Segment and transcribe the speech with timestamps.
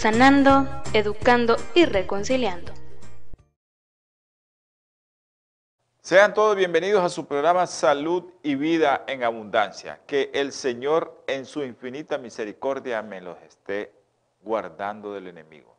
[0.00, 2.72] sanando, educando y reconciliando.
[6.00, 10.00] Sean todos bienvenidos a su programa Salud y Vida en Abundancia.
[10.06, 13.92] Que el Señor en su infinita misericordia me los esté
[14.40, 15.76] guardando del enemigo.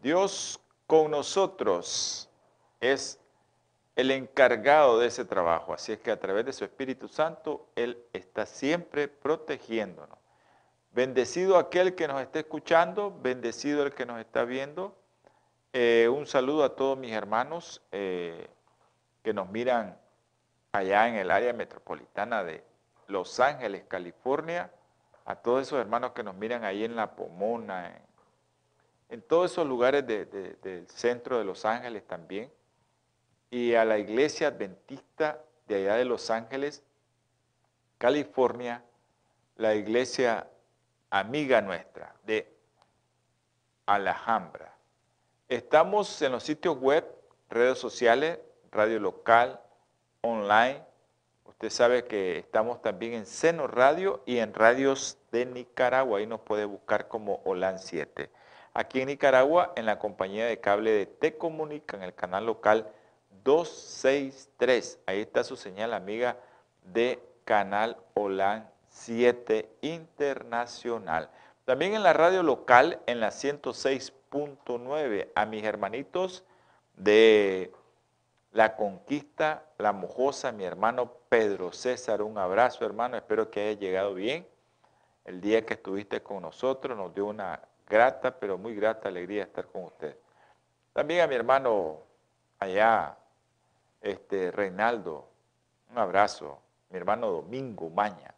[0.00, 2.28] Dios con nosotros
[2.78, 3.18] es
[3.96, 5.74] el encargado de ese trabajo.
[5.74, 10.19] Así es que a través de su Espíritu Santo, Él está siempre protegiéndonos
[10.92, 14.96] Bendecido aquel que nos esté escuchando, bendecido el que nos está viendo.
[15.72, 18.48] Eh, un saludo a todos mis hermanos eh,
[19.22, 19.96] que nos miran
[20.72, 22.64] allá en el área metropolitana de
[23.06, 24.72] Los Ángeles, California.
[25.26, 27.96] A todos esos hermanos que nos miran ahí en La Pomona,
[29.08, 32.50] en, todos esos lugares del centro de Los Ángeles también.
[33.48, 36.82] Y a la iglesia adventista de allá de Los Ángeles,
[37.98, 38.82] California,
[39.54, 40.49] la iglesia
[41.10, 42.56] amiga nuestra de
[43.86, 44.74] Alhambra.
[45.48, 47.04] Estamos en los sitios web,
[47.48, 48.38] redes sociales,
[48.70, 49.60] radio local,
[50.20, 50.84] online.
[51.44, 56.20] Usted sabe que estamos también en Seno Radio y en radios de Nicaragua.
[56.20, 58.30] Ahí nos puede buscar como OLAN 7.
[58.72, 62.86] Aquí en Nicaragua, en la compañía de cable de T-Comunica, en el canal local
[63.42, 65.00] 263.
[65.06, 66.36] Ahí está su señal amiga
[66.84, 71.30] de Canal OLAN 7 internacional.
[71.64, 76.44] También en la radio local, en la 106.9, a mis hermanitos
[76.96, 77.72] de
[78.52, 84.14] La Conquista, La Mojosa, mi hermano Pedro César, un abrazo hermano, espero que haya llegado
[84.14, 84.46] bien.
[85.24, 89.66] El día que estuviste con nosotros nos dio una grata, pero muy grata alegría estar
[89.66, 90.16] con usted.
[90.92, 91.98] También a mi hermano
[92.58, 93.16] allá,
[94.00, 95.28] este Reinaldo,
[95.90, 96.58] un abrazo.
[96.90, 98.34] Mi hermano Domingo Maña,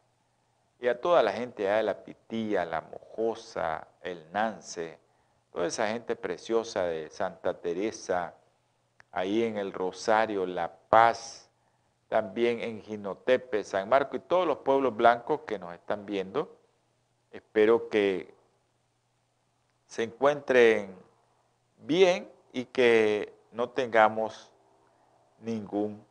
[0.82, 4.98] y a toda la gente allá de la Pitilla, la Mojosa, el Nance,
[5.52, 8.34] toda esa gente preciosa de Santa Teresa,
[9.12, 11.48] ahí en el Rosario, La Paz,
[12.08, 16.58] también en Ginotepe, San Marco y todos los pueblos blancos que nos están viendo.
[17.30, 18.34] Espero que
[19.86, 20.96] se encuentren
[21.78, 24.50] bien y que no tengamos
[25.38, 26.04] ningún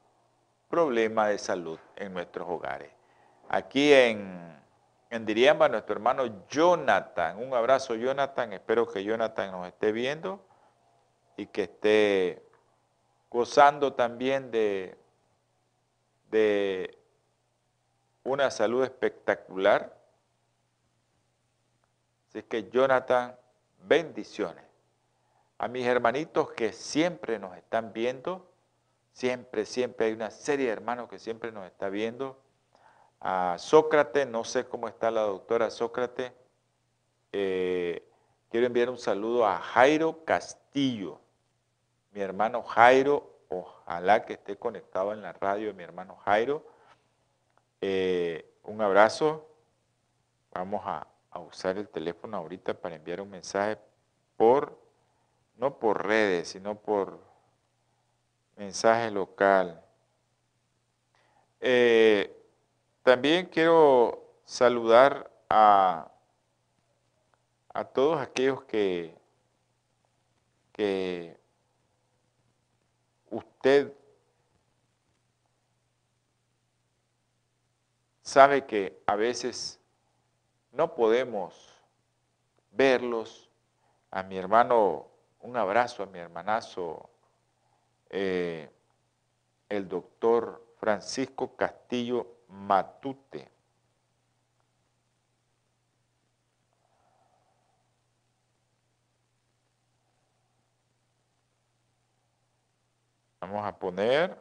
[0.69, 2.89] problema de salud en nuestros hogares.
[3.49, 4.60] Aquí en
[5.11, 7.37] en Diriamba, nuestro hermano Jonathan.
[7.37, 8.53] Un abrazo, Jonathan.
[8.53, 10.41] Espero que Jonathan nos esté viendo
[11.35, 12.41] y que esté
[13.29, 14.97] gozando también de,
[16.31, 16.97] de
[18.23, 19.97] una salud espectacular.
[22.29, 23.35] Así que Jonathan,
[23.83, 24.63] bendiciones.
[25.57, 28.49] A mis hermanitos que siempre nos están viendo,
[29.11, 32.41] siempre, siempre hay una serie de hermanos que siempre nos está viendo
[33.21, 36.31] a Sócrates, no sé cómo está la doctora Sócrates.
[37.31, 38.03] Eh,
[38.49, 41.21] quiero enviar un saludo a Jairo Castillo,
[42.11, 46.65] mi hermano Jairo, ojalá que esté conectado en la radio, mi hermano Jairo.
[47.79, 49.47] Eh, un abrazo.
[50.53, 53.77] Vamos a, a usar el teléfono ahorita para enviar un mensaje
[54.35, 54.77] por,
[55.55, 57.19] no por redes, sino por
[58.57, 59.81] mensaje local.
[61.61, 62.40] Eh,
[63.03, 66.11] también quiero saludar a,
[67.73, 69.17] a todos aquellos que,
[70.73, 71.37] que
[73.29, 73.93] usted
[78.21, 79.79] sabe que a veces
[80.71, 81.81] no podemos
[82.71, 83.49] verlos.
[84.09, 85.07] A mi hermano,
[85.39, 87.09] un abrazo a mi hermanazo,
[88.09, 88.69] eh,
[89.69, 93.49] el doctor Francisco Castillo Matute.
[103.39, 104.37] Vamos a poner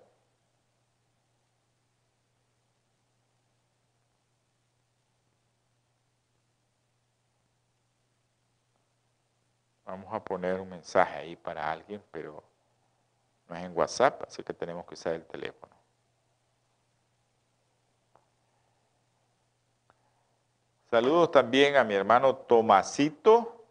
[9.91, 12.45] Vamos a poner un mensaje ahí para alguien, pero
[13.49, 15.80] no es en WhatsApp, así que tenemos que usar el teléfono.
[20.91, 23.65] Saludos también a mi hermano Tomasito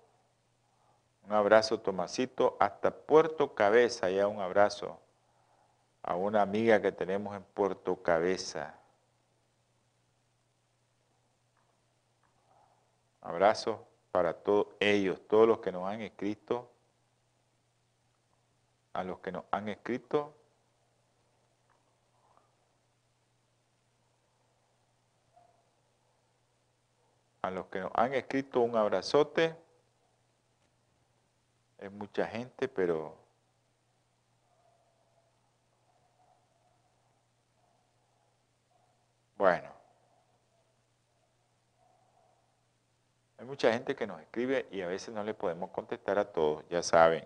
[1.26, 4.98] Un abrazo, Tomasito, hasta Puerto Cabeza, ya un abrazo
[6.02, 8.74] a una amiga que tenemos en Puerto Cabeza.
[13.20, 16.72] Abrazo para todos ellos, todos los que nos han escrito,
[18.94, 20.39] a los que nos han escrito.
[27.42, 29.56] A los que nos han escrito un abrazote.
[31.78, 33.16] Es mucha gente, pero
[39.38, 39.70] bueno.
[43.38, 46.66] Hay mucha gente que nos escribe y a veces no le podemos contestar a todos,
[46.70, 47.26] ya saben.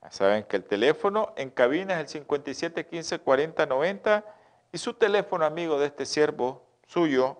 [0.00, 4.24] Ya saben que el teléfono en cabina es el 57 15 40 90
[4.72, 7.36] y su teléfono amigo de este siervo suyo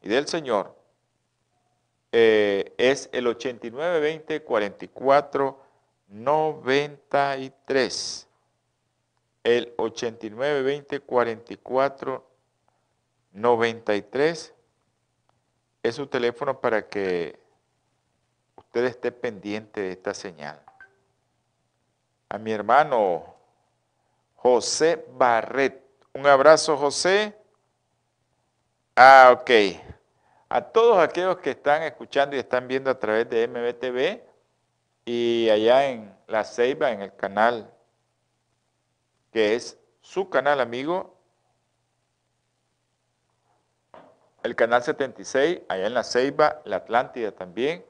[0.00, 0.83] y del Señor
[2.16, 5.60] eh, es el 89 20 44
[6.06, 8.28] 93.
[9.42, 12.30] El 89 20 44
[13.32, 14.54] 93
[15.82, 17.40] es su teléfono para que
[18.54, 20.62] usted esté pendiente de esta señal.
[22.28, 23.34] A mi hermano
[24.36, 25.82] José Barret.
[26.12, 27.36] Un abrazo, José.
[28.94, 29.50] Ah, ok.
[30.54, 34.22] A todos aquellos que están escuchando y están viendo a través de MBTV
[35.04, 37.74] y allá en La Ceiba, en el canal,
[39.32, 41.18] que es su canal amigo,
[44.44, 47.84] el canal 76, allá en la Ceiba, la Atlántida también,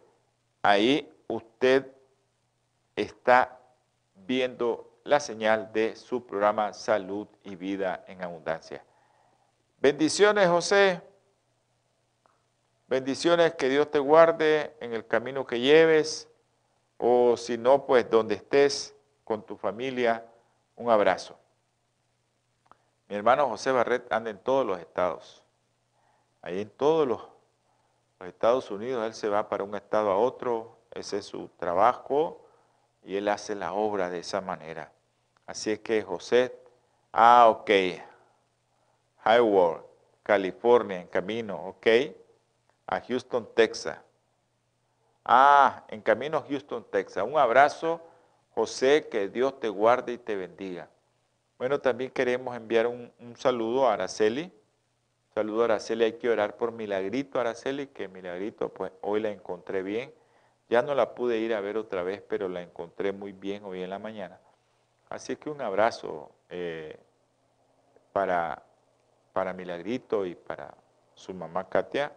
[0.63, 1.93] ahí usted
[2.97, 3.61] está
[4.15, 8.83] viendo la señal de su programa Salud y Vida en Abundancia.
[9.83, 11.03] Bendiciones, José.
[12.95, 16.29] Bendiciones, que Dios te guarde en el camino que lleves,
[16.97, 18.95] o si no, pues donde estés
[19.25, 20.25] con tu familia,
[20.77, 21.37] un abrazo.
[23.09, 25.43] Mi hermano José Barret anda en todos los estados.
[26.41, 27.21] Ahí en todos los,
[28.29, 32.47] Estados Unidos, él se va para un estado a otro, ese es su trabajo
[33.03, 34.93] y él hace la obra de esa manera.
[35.47, 36.57] Así es que José,
[37.13, 37.71] ah, ok,
[39.27, 39.83] Highward,
[40.23, 41.89] California, en camino, ok,
[42.87, 43.99] a Houston, Texas.
[45.25, 47.25] Ah, en camino a Houston, Texas.
[47.27, 48.01] Un abrazo,
[48.55, 50.89] José, que Dios te guarde y te bendiga.
[51.59, 54.53] Bueno, también queremos enviar un, un saludo a Araceli
[55.35, 59.83] Saludo a Araceli, hay que orar por Milagrito, Araceli, que Milagrito, pues hoy la encontré
[59.83, 60.15] bien.
[60.69, 63.83] Ya no la pude ir a ver otra vez, pero la encontré muy bien hoy
[63.83, 64.39] en la mañana.
[65.09, 67.01] Así que un abrazo eh,
[68.13, 68.63] para,
[69.33, 70.73] para Milagrito y para
[71.17, 72.13] su mamá Katia.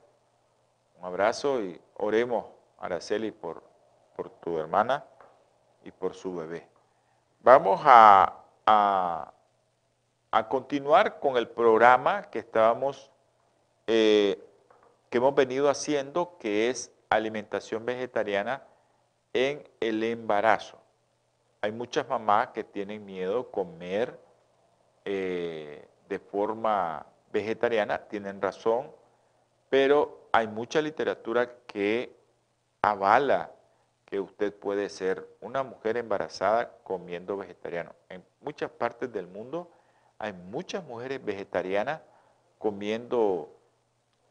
[0.99, 2.45] Un abrazo y oremos,
[2.79, 3.63] Araceli, por,
[4.15, 5.05] por tu hermana
[5.83, 6.67] y por su bebé.
[7.41, 8.43] Vamos a,
[10.31, 13.11] a continuar con el programa que estábamos,
[13.87, 14.43] eh,
[15.09, 18.63] que hemos venido haciendo, que es alimentación vegetariana
[19.33, 20.77] en el embarazo.
[21.61, 24.19] Hay muchas mamás que tienen miedo comer
[25.05, 28.91] eh, de forma vegetariana, tienen razón,
[29.69, 32.15] pero hay mucha literatura que
[32.81, 33.51] avala
[34.05, 37.93] que usted puede ser una mujer embarazada comiendo vegetariano.
[38.07, 39.69] En muchas partes del mundo
[40.17, 42.01] hay muchas mujeres vegetarianas
[42.57, 43.53] comiendo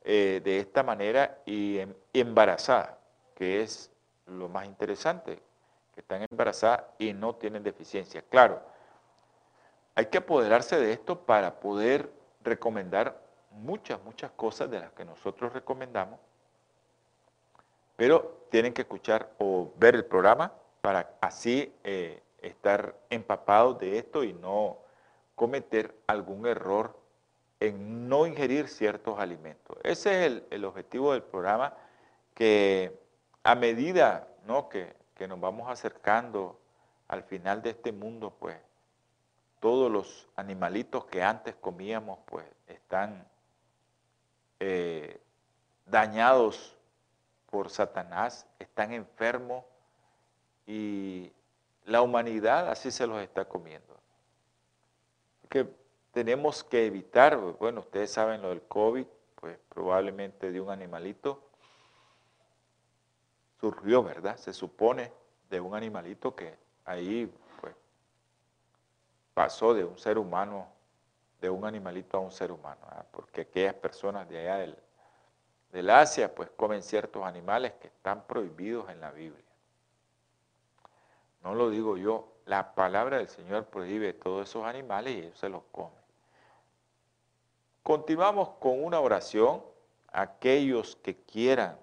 [0.02, 2.96] eh, de esta manera y, em, embarazadas,
[3.34, 3.90] que es
[4.26, 5.38] lo más interesante,
[5.94, 8.22] que están embarazadas y no tienen deficiencia.
[8.22, 8.60] Claro,
[9.94, 12.10] hay que apoderarse de esto para poder
[12.42, 13.25] recomendar
[13.56, 16.18] muchas, muchas cosas de las que nosotros recomendamos,
[17.96, 24.22] pero tienen que escuchar o ver el programa para así eh, estar empapados de esto
[24.22, 24.78] y no
[25.34, 26.96] cometer algún error
[27.60, 29.76] en no ingerir ciertos alimentos.
[29.82, 31.74] Ese es el, objetivo del programa,
[32.34, 33.00] que
[33.42, 34.28] a medida
[34.70, 36.60] que, que, nos vamos acercando
[37.08, 38.56] al final de este mundo, pues
[39.60, 43.26] todos los animalitos que antes comíamos, pues están
[44.60, 45.20] eh,
[45.86, 46.76] dañados
[47.50, 49.64] por Satanás, están enfermos
[50.66, 51.32] y
[51.84, 53.96] la humanidad así se los está comiendo
[55.48, 55.68] que
[56.12, 61.42] tenemos que evitar, bueno, ustedes saben lo del COVID, pues probablemente de un animalito
[63.60, 64.36] surgió, ¿verdad?
[64.36, 65.12] Se supone
[65.50, 67.74] de un animalito que ahí pues
[69.34, 70.66] pasó de un ser humano,
[71.40, 74.78] de un animalito a un ser humano, porque aquellas personas de allá del,
[75.72, 79.44] del Asia pues comen ciertos animales que están prohibidos en la Biblia.
[81.42, 82.32] No lo digo yo.
[82.46, 85.98] La palabra del Señor prohíbe todos esos animales y ellos se los comen.
[87.82, 89.62] Continuamos con una oración.
[90.12, 91.78] Aquellos que quieran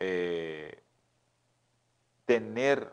[0.00, 0.82] eh,
[2.24, 2.92] tener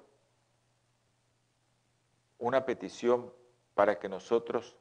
[2.37, 3.31] una petición
[3.73, 4.75] para que nosotros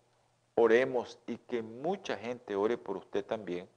[0.55, 3.69] oremos y que mucha gente ore por usted también.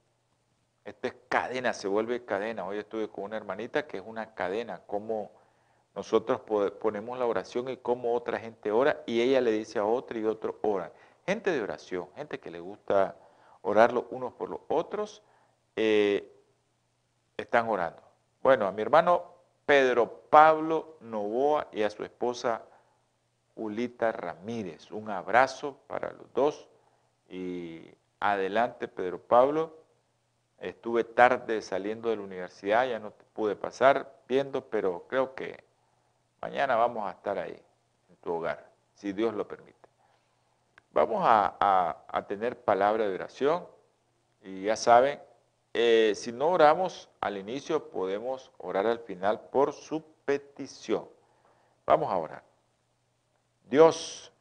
[0.84, 2.64] Esta es cadena, se vuelve cadena.
[2.64, 5.30] Hoy estuve con una hermanita que es una cadena, como
[5.94, 6.40] nosotros
[6.80, 10.24] ponemos la oración y cómo otra gente ora y ella le dice a otra y
[10.24, 10.92] otro ora.
[11.24, 13.16] Gente de oración, gente que le gusta
[13.62, 15.22] orar los unos por los otros,
[15.74, 16.32] eh,
[17.36, 18.00] están orando.
[18.42, 19.24] Bueno, a mi hermano
[19.64, 22.62] Pedro Pablo Novoa y a su esposa
[23.56, 24.90] Julita Ramírez.
[24.90, 26.68] Un abrazo para los dos
[27.28, 29.74] y adelante Pedro Pablo.
[30.60, 35.64] Estuve tarde saliendo de la universidad, ya no pude pasar viendo, pero creo que
[36.40, 37.58] mañana vamos a estar ahí,
[38.08, 39.76] en tu hogar, si Dios lo permite.
[40.92, 43.66] Vamos a, tener palabra de oración
[44.42, 45.20] y ya saben,
[45.74, 51.06] eh, si no oramos al inicio, podemos orar al final por su petición.
[51.84, 52.42] Vamos a orar.
[53.66, 54.32] Dios,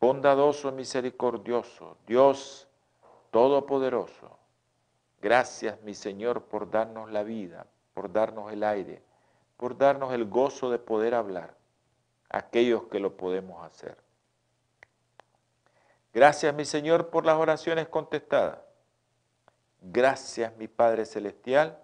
[0.00, 2.66] bondadoso, misericordioso, Dios
[3.30, 4.38] todopoderoso,
[5.20, 9.02] gracias mi Señor por darnos la vida, por darnos el aire,
[9.58, 11.54] por darnos el gozo de poder hablar,
[12.30, 13.98] aquellos que lo podemos hacer.
[16.14, 18.58] Gracias mi Señor por las oraciones contestadas.
[19.82, 21.78] Gracias mi Padre Celestial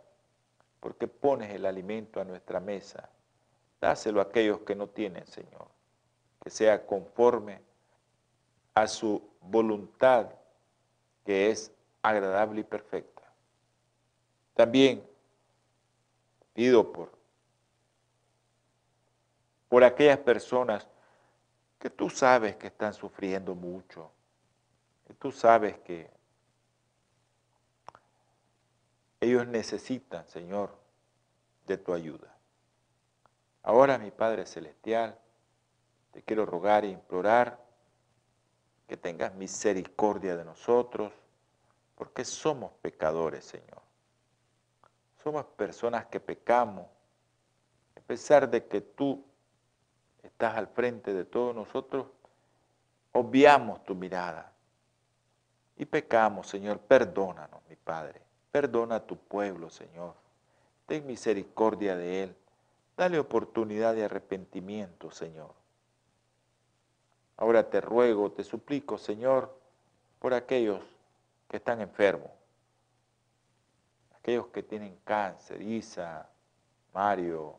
[0.79, 3.11] porque pones el alimento a nuestra mesa.
[3.79, 5.80] Dáselo a aquellos que no tienen, Señor
[6.43, 7.61] que sea conforme
[8.75, 10.31] a su voluntad
[11.25, 13.23] que es agradable y perfecta.
[14.55, 15.07] También
[16.55, 17.13] pido por,
[19.69, 20.89] por aquellas personas
[21.79, 24.11] que tú sabes que están sufriendo mucho,
[25.07, 26.11] que tú sabes que
[29.21, 30.75] ellos necesitan, Señor,
[31.67, 32.35] de tu ayuda.
[33.63, 35.19] Ahora, mi Padre Celestial,
[36.13, 37.59] te quiero rogar e implorar
[38.87, 41.13] que tengas misericordia de nosotros,
[41.95, 43.83] porque somos pecadores, Señor.
[45.23, 46.87] Somos personas que pecamos,
[47.97, 49.25] a pesar de que tú
[50.23, 52.07] estás al frente de todos nosotros,
[53.13, 54.53] obviamos tu mirada
[55.77, 56.79] y pecamos, Señor.
[56.79, 58.21] Perdónanos, mi Padre.
[58.51, 60.15] Perdona a tu pueblo, Señor.
[60.87, 62.37] Ten misericordia de él.
[62.97, 65.60] Dale oportunidad de arrepentimiento, Señor.
[67.41, 69.59] Ahora te ruego, te suplico, Señor,
[70.19, 70.85] por aquellos
[71.49, 72.31] que están enfermos,
[74.15, 76.29] aquellos que tienen cáncer, Isa,
[76.93, 77.59] Mario,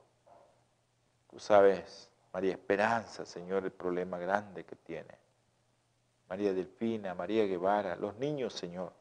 [1.32, 5.18] tú sabes, María Esperanza, Señor, el problema grande que tiene.
[6.30, 8.94] María Delfina, María Guevara, los niños, Señor.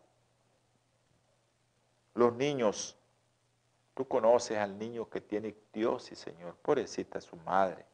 [2.15, 2.97] Los niños,
[3.93, 7.85] tú conoces al niño que tiene ictiosis, Señor, pobrecita su madre.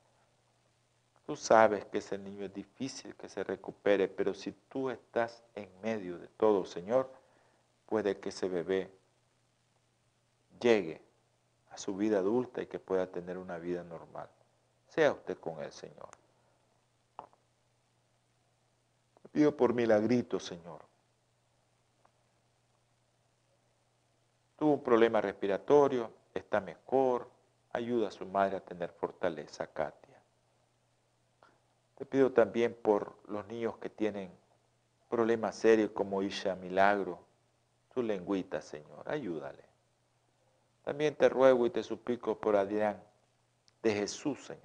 [1.27, 5.69] Tú sabes que ese niño es difícil que se recupere, pero si tú estás en
[5.83, 7.11] medio de todo, Señor,
[7.87, 8.89] puede que ese bebé
[10.61, 11.03] llegue
[11.71, 14.29] a su vida adulta y que pueda tener una vida normal.
[14.87, 16.11] Sea usted con el Señor.
[19.33, 20.81] Pido por milagrito, Señor.
[24.57, 27.29] Tuvo un problema respiratorio, está mejor,
[27.73, 30.06] ayuda a su madre a tener fortaleza, Katy.
[31.97, 34.31] Te pido también por los niños que tienen
[35.09, 37.19] problemas serios como Isha Milagro,
[37.95, 39.65] su lengüita, Señor, ayúdale.
[40.85, 43.03] También te ruego y te suplico por Adrián
[43.83, 44.63] de Jesús, Señor.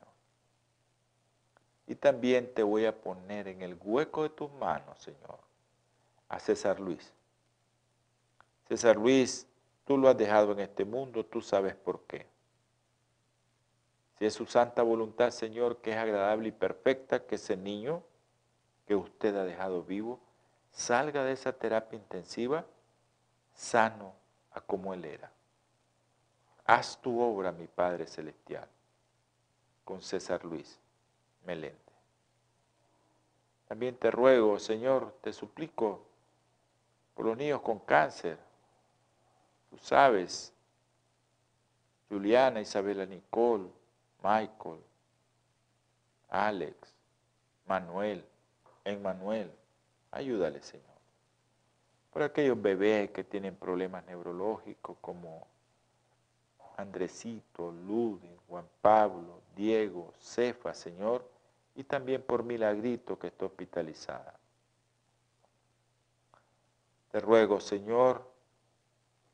[1.87, 5.39] Y también te voy a poner en el hueco de tus manos, Señor,
[6.27, 7.13] a César Luis.
[8.67, 9.47] César Luis,
[9.85, 12.30] tú lo has dejado en este mundo, tú sabes por qué.
[14.21, 18.03] Si es su santa voluntad, Señor, que es agradable y perfecta, que ese niño
[18.85, 20.19] que usted ha dejado vivo
[20.71, 22.63] salga de esa terapia intensiva
[23.55, 24.13] sano
[24.51, 25.31] a como él era.
[26.65, 28.67] Haz tu obra, mi Padre Celestial,
[29.83, 30.77] con César Luis
[31.43, 31.91] Melente.
[33.67, 36.05] También te ruego, Señor, te suplico
[37.15, 38.37] por los niños con cáncer.
[39.71, 40.53] Tú sabes,
[42.07, 43.80] Juliana, Isabela Nicole,
[44.23, 44.79] Michael,
[46.29, 46.75] Alex,
[47.65, 48.23] Manuel,
[48.85, 49.51] Emmanuel,
[50.11, 50.85] ayúdale Señor.
[52.11, 55.47] Por aquellos bebés que tienen problemas neurológicos como
[56.77, 61.27] Andresito, Lude, Juan Pablo, Diego, Cefa, Señor,
[61.75, 64.37] y también por Milagrito que está hospitalizada.
[67.11, 68.29] Te ruego, Señor,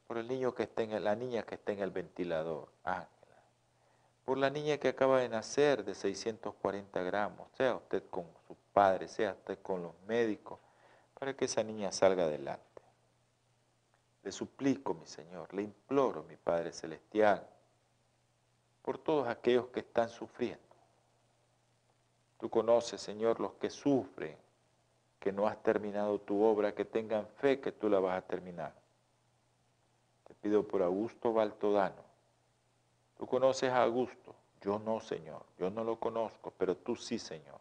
[0.08, 3.17] por el niño que está en la niña que está en el ventilador, Ángela,
[4.28, 9.08] por la niña que acaba de nacer de 640 gramos, sea usted con su padre,
[9.08, 10.60] sea usted con los médicos,
[11.18, 12.82] para que esa niña salga adelante.
[14.24, 17.48] Le suplico, mi Señor, le imploro, mi Padre Celestial,
[18.82, 20.76] por todos aquellos que están sufriendo.
[22.38, 24.36] Tú conoces, Señor, los que sufren,
[25.22, 28.74] que no has terminado tu obra, que tengan fe que tú la vas a terminar.
[30.26, 32.07] Te pido por Augusto Baltodano.
[33.18, 37.60] Tú conoces a Augusto, yo no, Señor, yo no lo conozco, pero tú sí, Señor.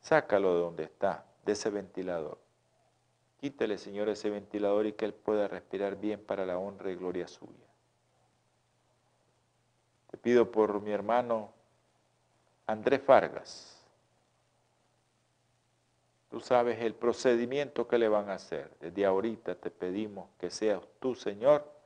[0.00, 2.38] Sácalo de donde está, de ese ventilador.
[3.40, 7.28] Quítele, Señor, ese ventilador y que él pueda respirar bien para la honra y gloria
[7.28, 7.52] suya.
[10.10, 11.52] Te pido por mi hermano
[12.66, 13.74] Andrés Vargas.
[16.30, 18.70] Tú sabes el procedimiento que le van a hacer.
[18.80, 21.77] Desde ahorita te pedimos que seas tú, Señor,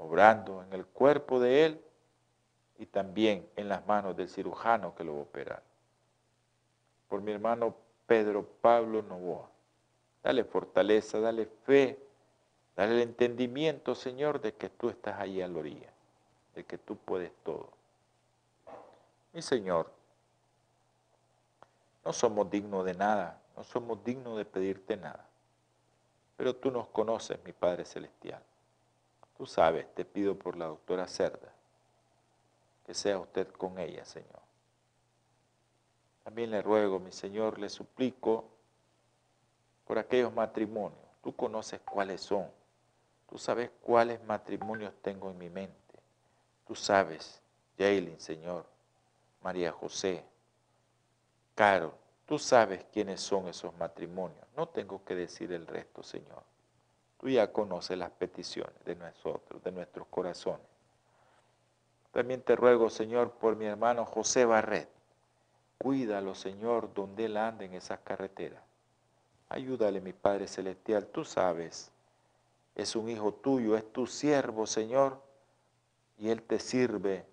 [0.00, 1.80] obrando en el cuerpo de él
[2.78, 5.62] y también en las manos del cirujano que lo va a operar.
[7.08, 7.76] Por mi hermano
[8.06, 9.48] Pedro Pablo Novoa.
[10.22, 11.98] Dale fortaleza, dale fe,
[12.76, 15.90] dale el entendimiento, Señor, de que tú estás ahí a la orilla,
[16.54, 17.68] de que tú puedes todo.
[19.32, 19.90] Mi Señor,
[22.04, 25.26] no somos dignos de nada, no somos dignos de pedirte nada.
[26.36, 28.42] Pero tú nos conoces, mi Padre Celestial.
[29.40, 31.50] Tú sabes, te pido por la doctora Cerda,
[32.84, 34.42] que sea usted con ella, Señor.
[36.22, 38.44] También le ruego, mi Señor, le suplico
[39.86, 41.00] por aquellos matrimonios.
[41.22, 42.50] Tú conoces cuáles son.
[43.30, 45.98] Tú sabes cuáles matrimonios tengo en mi mente.
[46.66, 47.40] Tú sabes,
[47.78, 48.66] Jaylin, Señor,
[49.42, 50.22] María José,
[51.54, 51.94] Carol,
[52.26, 54.46] tú sabes quiénes son esos matrimonios.
[54.54, 56.49] No tengo que decir el resto, Señor.
[57.20, 60.66] Tú ya conoces las peticiones de nosotros, de nuestros corazones.
[62.12, 64.88] También te ruego, Señor, por mi hermano José Barret.
[65.78, 68.62] Cuídalo, Señor, donde él ande en esas carreteras.
[69.50, 71.06] Ayúdale, mi Padre Celestial.
[71.08, 71.92] Tú sabes,
[72.74, 75.20] es un hijo tuyo, es tu siervo, Señor,
[76.18, 77.26] y él te sirve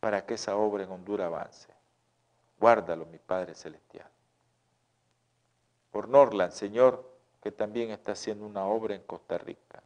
[0.00, 1.68] para que esa obra en Honduras avance.
[2.58, 4.08] Guárdalo, mi Padre Celestial.
[5.90, 7.15] Por Norland, Señor,
[7.46, 9.80] que también está haciendo una obra en Costa Rica.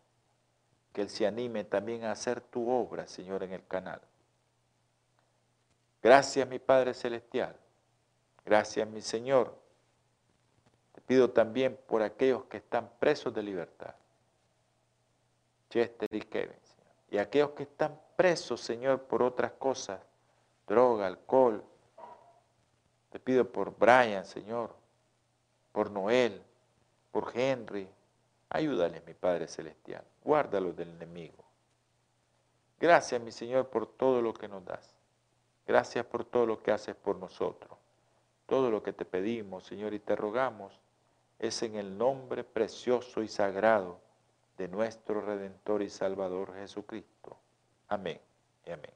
[0.94, 4.00] Que Él se anime también a hacer tu obra, Señor, en el canal.
[6.02, 7.54] Gracias, mi Padre Celestial.
[8.46, 9.54] Gracias, mi Señor.
[10.94, 13.94] Te pido también por aquellos que están presos de libertad.
[15.68, 16.94] Chester y Kevin, Señor.
[17.10, 20.00] Y aquellos que están presos, Señor, por otras cosas,
[20.66, 21.62] droga, alcohol,
[23.10, 24.74] te pido por Brian, Señor,
[25.72, 26.42] por Noel,
[27.10, 27.88] por Henry.
[28.48, 30.04] Ayúdales, mi Padre Celestial.
[30.24, 31.44] Guárdalos del enemigo.
[32.78, 34.94] Gracias, mi Señor, por todo lo que nos das.
[35.66, 37.78] Gracias por todo lo que haces por nosotros.
[38.46, 40.80] Todo lo que te pedimos, Señor, y te rogamos
[41.38, 44.00] es en el nombre precioso y sagrado
[44.58, 47.38] de nuestro Redentor y Salvador Jesucristo.
[47.88, 48.20] Amén
[48.66, 48.92] y amén.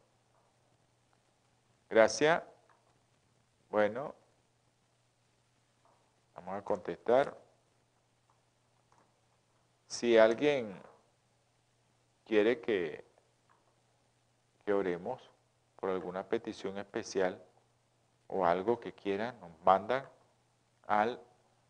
[1.88, 2.42] Gracias.
[3.70, 4.14] Bueno,
[6.34, 7.43] vamos a contestar.
[9.86, 10.74] Si alguien
[12.24, 13.04] quiere que,
[14.64, 15.22] que oremos
[15.76, 17.42] por alguna petición especial
[18.28, 20.08] o algo que quieran, nos mandan
[20.86, 21.20] al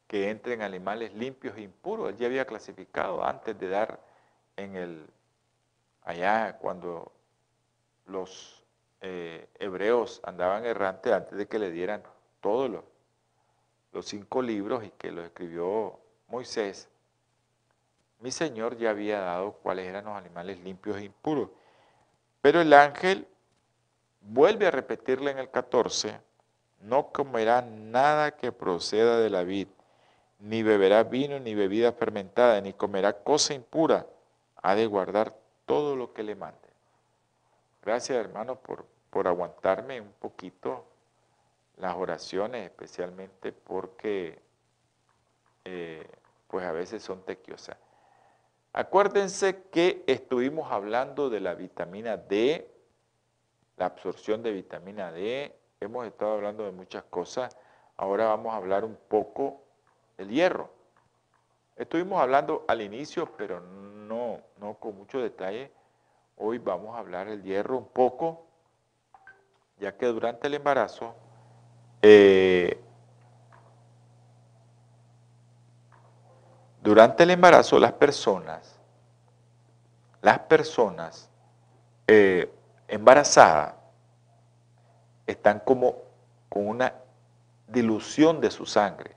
[0.05, 2.09] que entren animales limpios e impuros.
[2.09, 4.01] Él ya había clasificado antes de dar
[4.57, 5.07] en el,
[6.03, 7.13] allá cuando
[8.07, 8.61] los
[8.99, 12.03] eh, hebreos andaban errantes antes de que le dieran
[12.41, 12.83] todos los,
[13.93, 16.89] los cinco libros y que los escribió Moisés,
[18.19, 21.49] mi Señor ya había dado cuáles eran los animales limpios e impuros.
[22.41, 23.27] Pero el ángel
[24.21, 26.19] vuelve a repetirle en el 14,
[26.81, 29.67] no comerá nada que proceda de la vid,
[30.39, 34.07] ni beberá vino ni bebida fermentada, ni comerá cosa impura,
[34.61, 36.57] ha de guardar todo lo que le mande.
[37.83, 40.85] Gracias hermano por, por aguantarme un poquito
[41.77, 44.41] las oraciones, especialmente porque
[45.65, 46.07] eh,
[46.47, 47.77] pues a veces son tequiosas.
[48.73, 52.69] Acuérdense que estuvimos hablando de la vitamina D,
[53.77, 57.57] la absorción de vitamina D, hemos estado hablando de muchas cosas,
[57.97, 59.63] ahora vamos a hablar un poco
[60.17, 60.69] del hierro.
[61.75, 64.41] Estuvimos hablando al inicio, pero no,
[64.79, 65.71] con mucho detalle.
[66.37, 68.45] Hoy vamos a hablar del hierro un poco,
[69.79, 71.15] ya que durante el embarazo
[72.01, 72.79] eh,
[76.89, 78.79] Durante el embarazo las personas,
[80.23, 81.29] las personas
[82.07, 82.51] eh,
[82.87, 83.75] embarazadas
[85.27, 85.97] están como
[86.49, 86.95] con una
[87.67, 89.15] dilución de su sangre.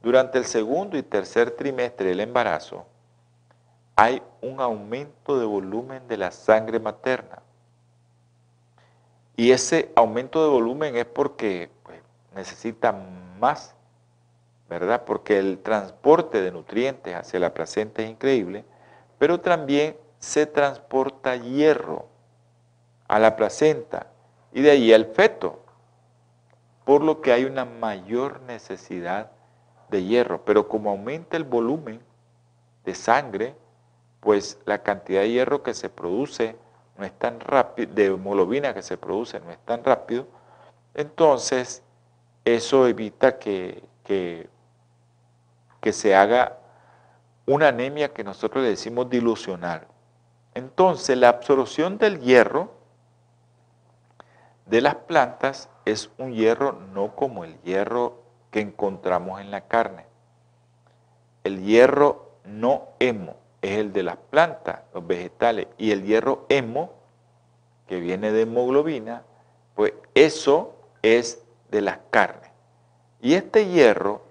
[0.00, 2.86] Durante el segundo y tercer trimestre del embarazo
[3.96, 7.42] hay un aumento de volumen de la sangre materna.
[9.34, 12.00] Y ese aumento de volumen es porque pues,
[12.32, 12.92] necesita
[13.40, 13.74] más
[14.68, 15.04] ¿verdad?
[15.04, 18.64] Porque el transporte de nutrientes hacia la placenta es increíble,
[19.18, 22.06] pero también se transporta hierro
[23.06, 24.08] a la placenta
[24.52, 25.60] y de ahí al feto,
[26.84, 29.30] por lo que hay una mayor necesidad
[29.90, 30.44] de hierro.
[30.44, 32.00] Pero como aumenta el volumen
[32.84, 33.54] de sangre,
[34.20, 36.56] pues la cantidad de hierro que se produce
[36.96, 40.26] no es tan rápido, de hemoglobina que se produce no es tan rápido,
[40.94, 41.82] entonces
[42.44, 44.48] eso evita que, que
[45.88, 46.58] que se haga
[47.46, 49.86] una anemia que nosotros le decimos dilucional.
[50.52, 52.74] Entonces, la absorción del hierro
[54.66, 58.20] de las plantas es un hierro no como el hierro
[58.50, 60.04] que encontramos en la carne.
[61.42, 66.92] El hierro no hemo es el de las plantas, los vegetales, y el hierro hemo,
[67.86, 69.22] que viene de hemoglobina,
[69.74, 72.50] pues eso es de las carnes.
[73.22, 74.27] Y este hierro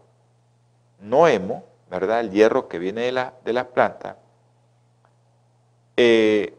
[0.99, 2.19] no hemo, ¿verdad?
[2.21, 4.17] El hierro que viene de, la, de las plantas,
[5.95, 6.57] eh,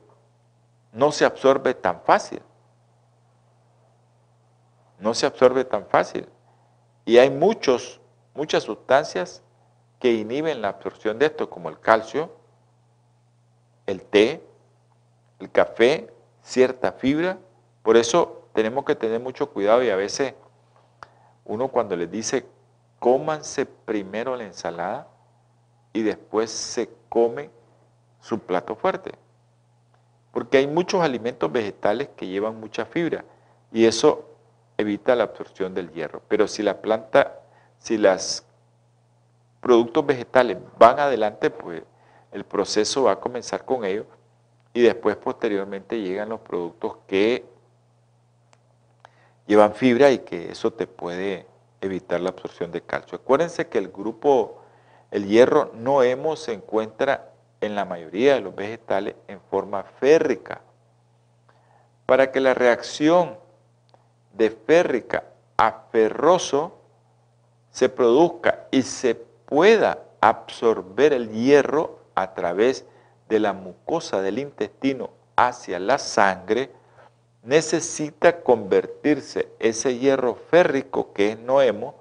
[0.92, 2.42] no se absorbe tan fácil.
[4.98, 6.28] No se absorbe tan fácil.
[7.04, 8.00] Y hay muchos,
[8.34, 9.42] muchas sustancias
[10.00, 12.30] que inhiben la absorción de esto, como el calcio,
[13.86, 14.42] el té,
[15.38, 17.38] el café, cierta fibra.
[17.82, 20.34] Por eso tenemos que tener mucho cuidado y a veces
[21.44, 22.44] uno cuando les dice
[22.98, 25.08] cómanse primero la ensalada
[25.92, 27.50] y después se come
[28.20, 29.12] su plato fuerte.
[30.32, 33.24] Porque hay muchos alimentos vegetales que llevan mucha fibra
[33.72, 34.28] y eso
[34.76, 36.22] evita la absorción del hierro.
[36.28, 37.40] Pero si la planta,
[37.78, 38.44] si los
[39.60, 41.82] productos vegetales van adelante, pues
[42.32, 44.06] el proceso va a comenzar con ellos
[44.72, 47.44] y después posteriormente llegan los productos que
[49.46, 51.47] llevan fibra y que eso te puede
[51.80, 53.16] evitar la absorción de calcio.
[53.16, 54.62] Acuérdense que el grupo,
[55.10, 60.60] el hierro no hemos se encuentra en la mayoría de los vegetales en forma férrica.
[62.06, 63.36] Para que la reacción
[64.32, 65.24] de férrica
[65.56, 66.78] a ferroso
[67.70, 72.84] se produzca y se pueda absorber el hierro a través
[73.28, 76.70] de la mucosa del intestino hacia la sangre,
[77.48, 81.94] necesita convertirse ese hierro férrico que es no hemo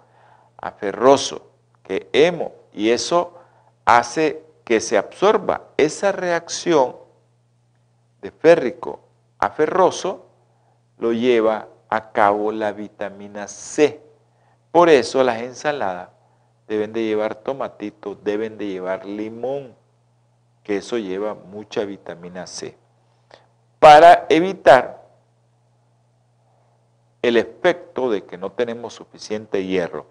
[0.57, 1.47] a ferroso,
[1.83, 3.33] que es hemo, y eso
[3.85, 6.97] hace que se absorba esa reacción
[8.21, 8.99] de férrico
[9.39, 10.25] a ferroso,
[10.97, 14.01] lo lleva a cabo la vitamina C.
[14.73, 16.09] Por eso las ensaladas
[16.67, 19.73] deben de llevar tomatito, deben de llevar limón,
[20.63, 22.75] que eso lleva mucha vitamina C.
[23.79, 25.06] Para evitar
[27.21, 30.05] el efecto de que no tenemos suficiente hierro.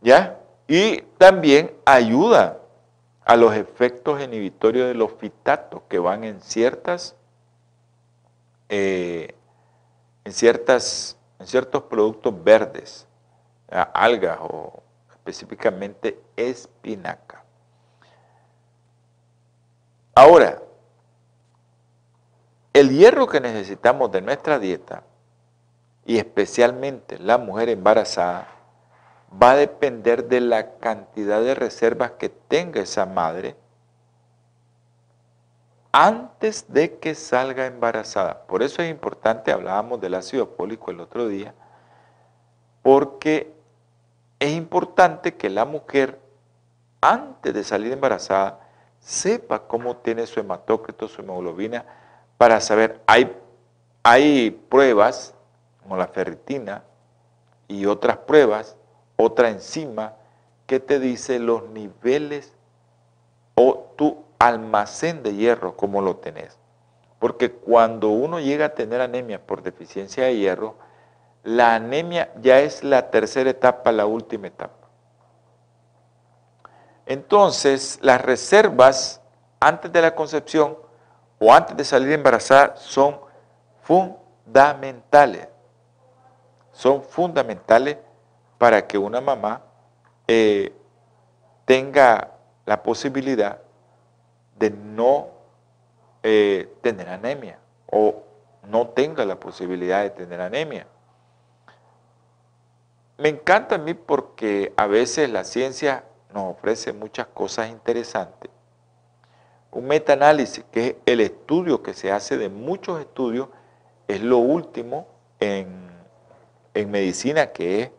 [0.00, 0.40] ¿Ya?
[0.66, 2.60] Y también ayuda
[3.24, 7.16] a los efectos inhibitorios de los fitatos que van en ciertas,
[8.68, 9.34] eh,
[10.24, 13.06] en ciertas, en ciertos productos verdes,
[13.70, 17.44] algas o específicamente espinaca.
[20.14, 20.62] Ahora,
[22.72, 25.02] el hierro que necesitamos de nuestra dieta,
[26.08, 28.48] y especialmente la mujer embarazada,
[29.30, 33.56] va a depender de la cantidad de reservas que tenga esa madre
[35.92, 38.46] antes de que salga embarazada.
[38.46, 41.54] Por eso es importante, hablábamos del ácido fólico el otro día,
[42.80, 43.52] porque
[44.38, 46.18] es importante que la mujer,
[47.02, 48.60] antes de salir embarazada,
[48.98, 51.84] sepa cómo tiene su hematócrito, su hemoglobina,
[52.38, 53.36] para saber, hay,
[54.02, 55.34] hay pruebas
[55.88, 56.84] como la ferritina
[57.66, 58.76] y otras pruebas,
[59.16, 60.16] otra enzima
[60.66, 62.52] que te dice los niveles
[63.54, 66.58] o tu almacén de hierro, como lo tenés.
[67.18, 70.76] Porque cuando uno llega a tener anemia por deficiencia de hierro,
[71.42, 74.88] la anemia ya es la tercera etapa, la última etapa.
[77.06, 79.22] Entonces, las reservas
[79.58, 80.76] antes de la concepción
[81.38, 83.18] o antes de salir embarazada son
[83.80, 85.48] fundamentales.
[86.78, 87.98] Son fundamentales
[88.56, 89.62] para que una mamá
[90.28, 90.72] eh,
[91.64, 92.34] tenga
[92.66, 93.58] la posibilidad
[94.56, 95.26] de no
[96.22, 97.58] eh, tener anemia
[97.90, 98.22] o
[98.62, 100.86] no tenga la posibilidad de tener anemia.
[103.16, 108.52] Me encanta a mí porque a veces la ciencia nos ofrece muchas cosas interesantes
[109.72, 113.48] un metaanálisis, que es el estudio que se hace de muchos estudios,
[114.06, 115.06] es lo último
[115.40, 115.87] en,
[116.74, 117.90] medicina, que es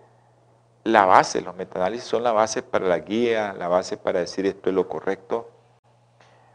[0.83, 1.41] la base.
[1.41, 4.87] Los metaanálisis son la base para la guía, la base para decir esto es lo
[4.87, 5.49] correcto.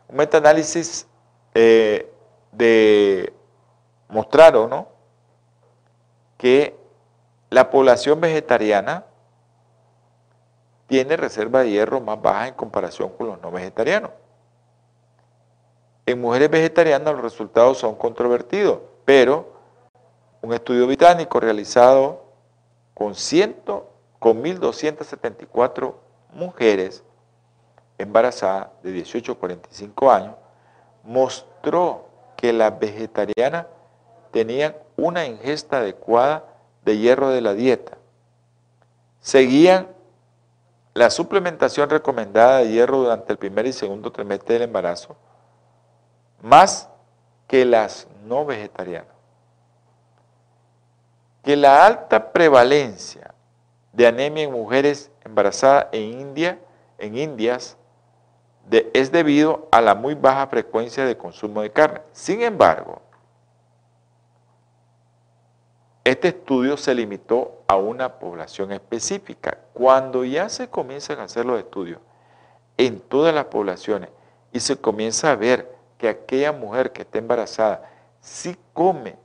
[0.09, 1.07] Un metaanálisis
[1.55, 2.11] eh,
[2.53, 3.33] de
[4.09, 4.89] mostraron ¿no?
[6.37, 6.77] que
[7.51, 9.05] la población vegetariana
[10.87, 14.11] tiene reserva de hierro más baja en comparación con los no vegetarianos.
[16.07, 19.54] En mujeres vegetarianas los resultados son controvertidos, pero
[20.45, 22.23] un estudio británico realizado
[22.93, 23.63] con, 100,
[24.19, 25.95] con 1.274
[26.35, 27.03] mujeres
[27.97, 30.35] embarazadas de 18 a 45 años
[31.03, 33.67] mostró que las vegetarianas
[34.33, 36.45] tenían una ingesta adecuada
[36.85, 37.97] de hierro de la dieta.
[39.21, 39.89] Seguían
[40.93, 45.17] la suplementación recomendada de hierro durante el primer y segundo trimestre del embarazo,
[46.43, 46.91] más
[47.49, 49.14] que las no vegetarianas.
[51.45, 53.35] Que la alta prevalencia
[53.93, 56.59] de anemia en mujeres embarazadas en India,
[56.99, 57.77] en Indias,
[58.93, 62.01] es debido a la muy baja frecuencia de consumo de carne.
[62.13, 63.03] Sin embargo,
[66.05, 69.59] este estudio se limitó a una población específica.
[69.73, 72.01] Cuando ya se comienzan a hacer los estudios
[72.77, 74.11] en todas las poblaciones
[74.53, 79.17] y se comienza a ver que aquella mujer que está embarazada si come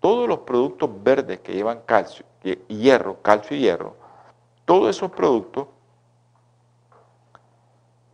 [0.00, 2.24] todos los productos verdes que llevan calcio,
[2.68, 3.96] hierro, calcio y hierro,
[4.64, 5.68] todos esos productos,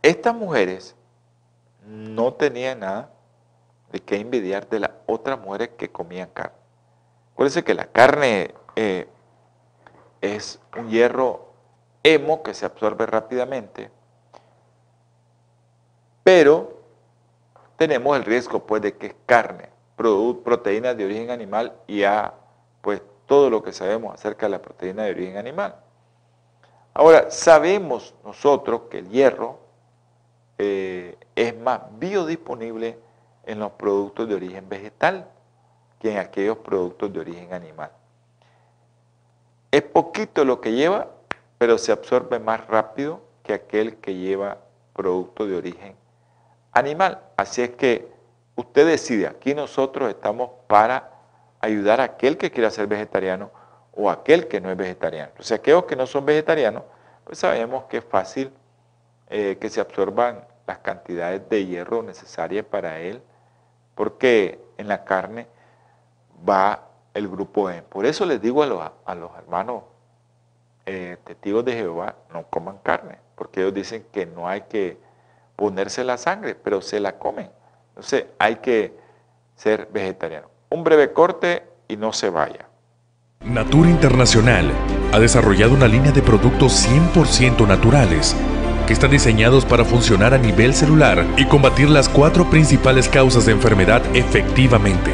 [0.01, 0.95] estas mujeres
[1.85, 3.11] no tenían nada
[3.91, 6.57] de qué envidiar de las otras mujeres que comían carne.
[7.33, 9.07] Acuérdense que la carne eh,
[10.21, 11.53] es un hierro
[12.03, 13.91] hemo que se absorbe rápidamente,
[16.23, 16.81] pero
[17.75, 22.33] tenemos el riesgo pues de que es carne, proteínas de origen animal y ya
[22.81, 25.75] pues todo lo que sabemos acerca de la proteína de origen animal.
[26.93, 29.59] Ahora, sabemos nosotros que el hierro
[30.57, 32.99] eh, es más biodisponible
[33.45, 35.27] en los productos de origen vegetal
[35.99, 37.91] que en aquellos productos de origen animal.
[39.71, 41.07] Es poquito lo que lleva,
[41.57, 44.59] pero se absorbe más rápido que aquel que lleva
[44.93, 45.95] producto de origen
[46.71, 47.21] animal.
[47.37, 48.12] Así es que
[48.55, 51.11] usted decide, aquí nosotros estamos para
[51.59, 53.51] ayudar a aquel que quiera ser vegetariano
[53.95, 55.31] o aquel que no es vegetariano.
[55.39, 56.83] O sea, aquellos que no son vegetarianos,
[57.23, 58.51] pues sabemos que es fácil
[59.29, 63.21] eh, que se absorban las cantidades de hierro necesarias para él,
[63.95, 65.47] porque en la carne
[66.47, 67.81] va el grupo E.
[67.81, 69.83] Por eso les digo a los, a los hermanos
[70.85, 74.97] eh, testigos de Jehová, no coman carne, porque ellos dicen que no hay que
[75.55, 77.49] ponerse la sangre, pero se la comen.
[77.95, 78.97] Entonces hay que
[79.55, 80.49] ser vegetariano.
[80.69, 82.67] Un breve corte y no se vaya.
[83.45, 84.71] Natura Internacional
[85.11, 88.35] ha desarrollado una línea de productos 100% naturales
[88.87, 93.51] que están diseñados para funcionar a nivel celular y combatir las cuatro principales causas de
[93.51, 95.11] enfermedad efectivamente.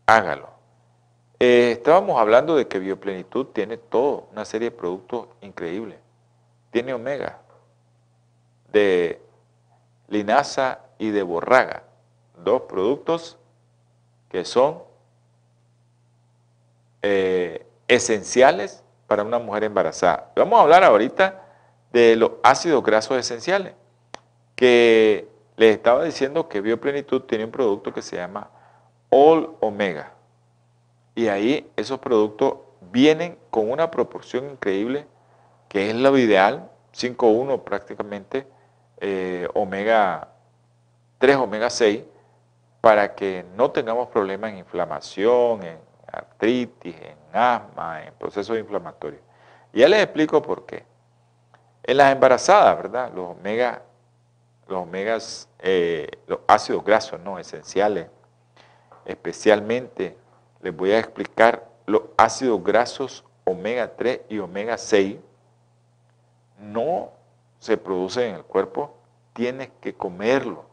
[0.06, 0.50] hágalo.
[1.40, 5.98] Eh, estábamos hablando de que Bioplenitud tiene todo, una serie de productos increíbles.
[6.70, 7.40] Tiene omega,
[8.74, 9.22] de
[10.10, 11.84] linaza y de borraga,
[12.44, 13.38] dos productos
[14.28, 14.84] que son
[17.02, 18.83] eh, esenciales
[19.14, 20.32] para una mujer embarazada.
[20.36, 21.40] Vamos a hablar ahorita
[21.92, 23.76] de los ácidos grasos esenciales,
[24.56, 28.50] que les estaba diciendo que Bioplenitud tiene un producto que se llama
[29.12, 30.14] All Omega.
[31.14, 32.56] Y ahí esos productos
[32.92, 35.06] vienen con una proporción increíble,
[35.70, 38.48] que es lo ideal, 5.1 prácticamente,
[39.00, 40.30] eh, omega
[41.20, 42.02] 3, omega 6,
[42.82, 45.78] para que no tengamos problemas en inflamación, en
[46.14, 49.22] artritis, en asma, en procesos inflamatorios.
[49.74, 50.86] Y ya les explico por qué.
[51.84, 53.12] En las embarazadas, ¿verdad?
[53.14, 53.82] Los omega,
[54.68, 58.08] los omegas, eh, los ácidos grasos no esenciales,
[59.06, 60.16] especialmente
[60.62, 65.18] les voy a explicar los ácidos grasos omega 3 y omega 6
[66.60, 67.12] no
[67.60, 68.96] se producen en el cuerpo,
[69.34, 70.66] tienes que comerlo.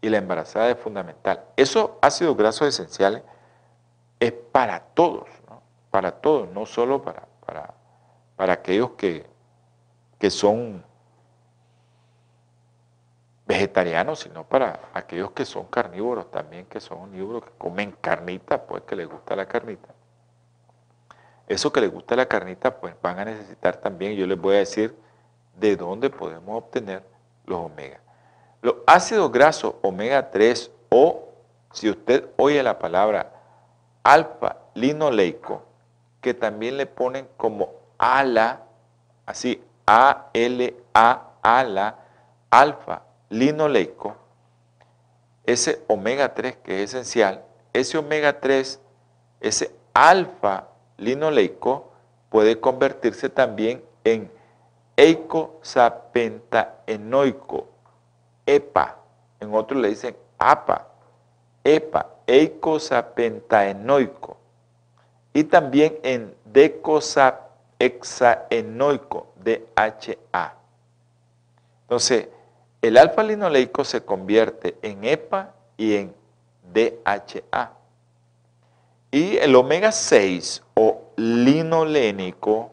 [0.00, 1.44] Y la embarazada es fundamental.
[1.56, 3.22] Esos ácidos grasos esenciales
[4.20, 5.62] es para todos, ¿no?
[5.90, 7.74] para todos, no solo para, para,
[8.36, 9.26] para aquellos que,
[10.18, 10.84] que son
[13.46, 18.84] vegetarianos, sino para aquellos que son carnívoros también, que son omnívoros, que comen carnita, pues
[18.84, 19.88] que les gusta la carnita.
[21.48, 24.58] Eso que les gusta la carnita, pues van a necesitar también, yo les voy a
[24.58, 24.96] decir
[25.56, 27.02] de dónde podemos obtener
[27.44, 27.98] los omega.
[28.62, 31.30] Los ácidos grasos omega 3 o,
[31.72, 33.39] si usted oye la palabra
[34.02, 35.62] alfa linoleico,
[36.20, 38.62] que también le ponen como ala,
[39.26, 41.96] así, a-L-A, ala,
[42.50, 44.16] alfa linoleico,
[45.44, 48.80] ese omega 3 que es esencial, ese omega 3,
[49.40, 51.92] ese alfa linoleico
[52.28, 54.30] puede convertirse también en
[54.96, 57.68] eicosapentaenoico,
[58.46, 58.96] EPA,
[59.40, 60.86] en otros le dicen APA,
[61.64, 64.36] EPA, eicosapentaenoico,
[65.34, 70.54] y también en decosahexaenoico, DHA.
[71.82, 72.28] Entonces,
[72.82, 76.14] el alfa-linoleico se convierte en EPA y en
[76.72, 77.72] DHA.
[79.10, 82.70] Y el omega 6 o linolénico,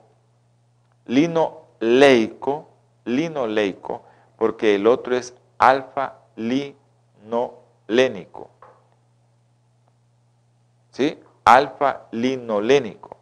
[1.08, 2.68] linoleico,
[3.06, 4.04] linoleico,
[4.38, 8.52] porque el otro es alfa-linolénico.
[10.98, 11.20] ¿Sí?
[11.46, 13.18] Alfa-linolénico.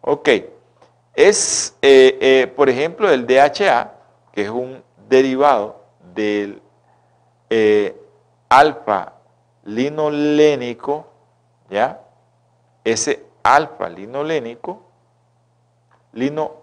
[0.00, 0.28] Ok.
[1.14, 3.92] Es, eh, eh, por ejemplo, el DHA,
[4.32, 5.84] que es un derivado
[6.14, 6.60] del
[7.50, 7.96] eh,
[8.48, 9.12] alfa
[9.64, 11.06] linolénico,
[11.70, 12.00] ¿ya?
[12.82, 14.82] Ese alfa linolénico,
[16.12, 16.62] lino,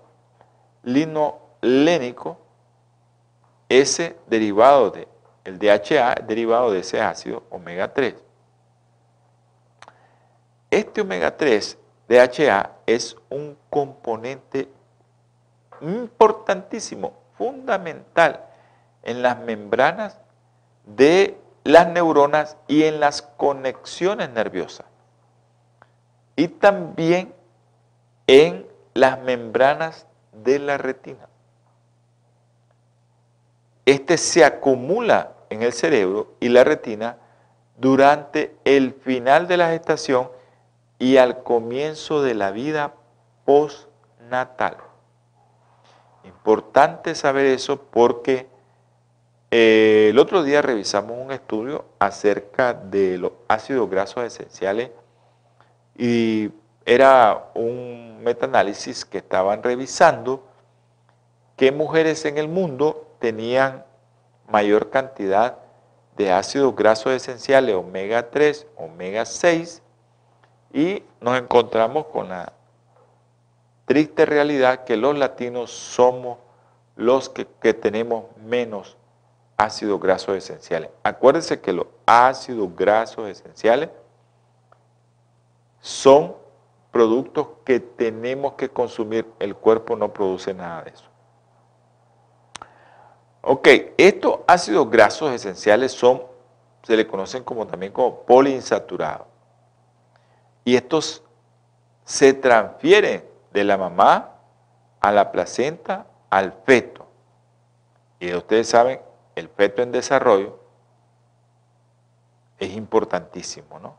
[1.62, 2.38] linolénico,
[3.70, 5.08] ese derivado de,
[5.46, 8.16] el DHA, derivado de ese ácido omega 3.
[10.70, 14.70] Este omega 3 DHA es un componente
[15.80, 18.46] importantísimo, fundamental
[19.04, 20.20] en las membranas
[20.86, 24.86] de las neuronas y en las conexiones nerviosas.
[26.36, 27.34] Y también
[28.28, 31.31] en las membranas de la retina.
[33.86, 37.18] Este se acumula en el cerebro y la retina
[37.78, 40.30] durante el final de la gestación
[41.00, 42.94] y al comienzo de la vida
[43.44, 44.78] postnatal.
[46.24, 48.48] Importante saber eso porque
[49.50, 54.92] eh, el otro día revisamos un estudio acerca de los ácidos grasos esenciales
[55.98, 56.52] y
[56.86, 60.48] era un metaanálisis que estaban revisando
[61.58, 63.86] qué mujeres en el mundo tenían
[64.50, 65.60] mayor cantidad
[66.18, 69.82] de ácidos grasos esenciales omega 3, omega 6
[70.74, 72.52] y nos encontramos con la
[73.86, 76.40] triste realidad que los latinos somos
[76.96, 78.98] los que, tenemos menos
[79.58, 80.90] ácidos grasos esenciales.
[81.04, 83.90] Acuérdense que los ácidos grasos esenciales
[85.80, 86.36] son
[86.92, 89.26] productos que tenemos que consumir.
[89.40, 91.11] El cuerpo no produce nada de eso.
[93.44, 93.68] Ok,
[93.98, 96.22] estos ácidos grasos esenciales son,
[96.84, 99.28] se le conocen como también como poliinsaturados.
[100.64, 101.24] Y estos
[102.06, 104.36] se transfieren de la mamá
[105.00, 107.08] a la placenta al feto.
[108.20, 109.02] Y ustedes saben,
[109.34, 110.60] el feto en desarrollo
[112.60, 113.96] es importantísimo, ¿no?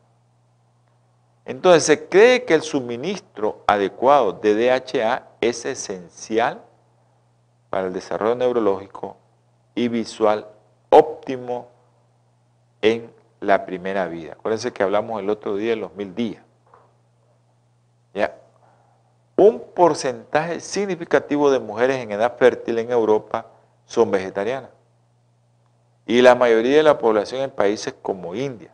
[1.44, 6.62] Entonces se cree que el suministro adecuado de DHA es esencial
[7.68, 9.16] para el desarrollo neurológico
[9.74, 10.46] y visual
[10.90, 11.68] óptimo
[12.80, 13.10] en
[13.40, 14.32] la primera vida.
[14.32, 16.42] Acuérdense que hablamos el otro día de los mil días.
[18.14, 18.36] ¿Ya?
[19.36, 23.46] Un porcentaje significativo de mujeres en edad fértil en Europa
[23.86, 24.70] son vegetarianas.
[26.06, 28.70] Y la mayoría de la población en países como India.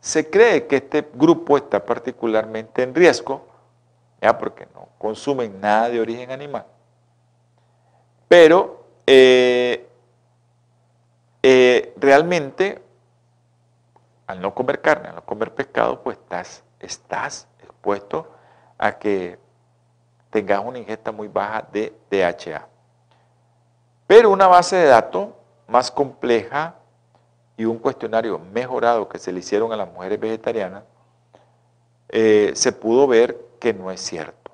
[0.00, 3.46] Se cree que este grupo está particularmente en riesgo,
[4.20, 6.66] ya porque no consumen nada de origen animal.
[8.34, 9.88] Pero eh,
[11.40, 12.82] eh, realmente,
[14.26, 16.18] al no comer carne, al no comer pescado, pues
[16.80, 18.28] estás expuesto
[18.76, 19.38] a que
[20.30, 22.66] tengas una ingesta muy baja de DHA.
[24.08, 25.28] Pero una base de datos
[25.68, 26.74] más compleja
[27.56, 30.82] y un cuestionario mejorado que se le hicieron a las mujeres vegetarianas,
[32.08, 34.50] eh, se pudo ver que no es cierto.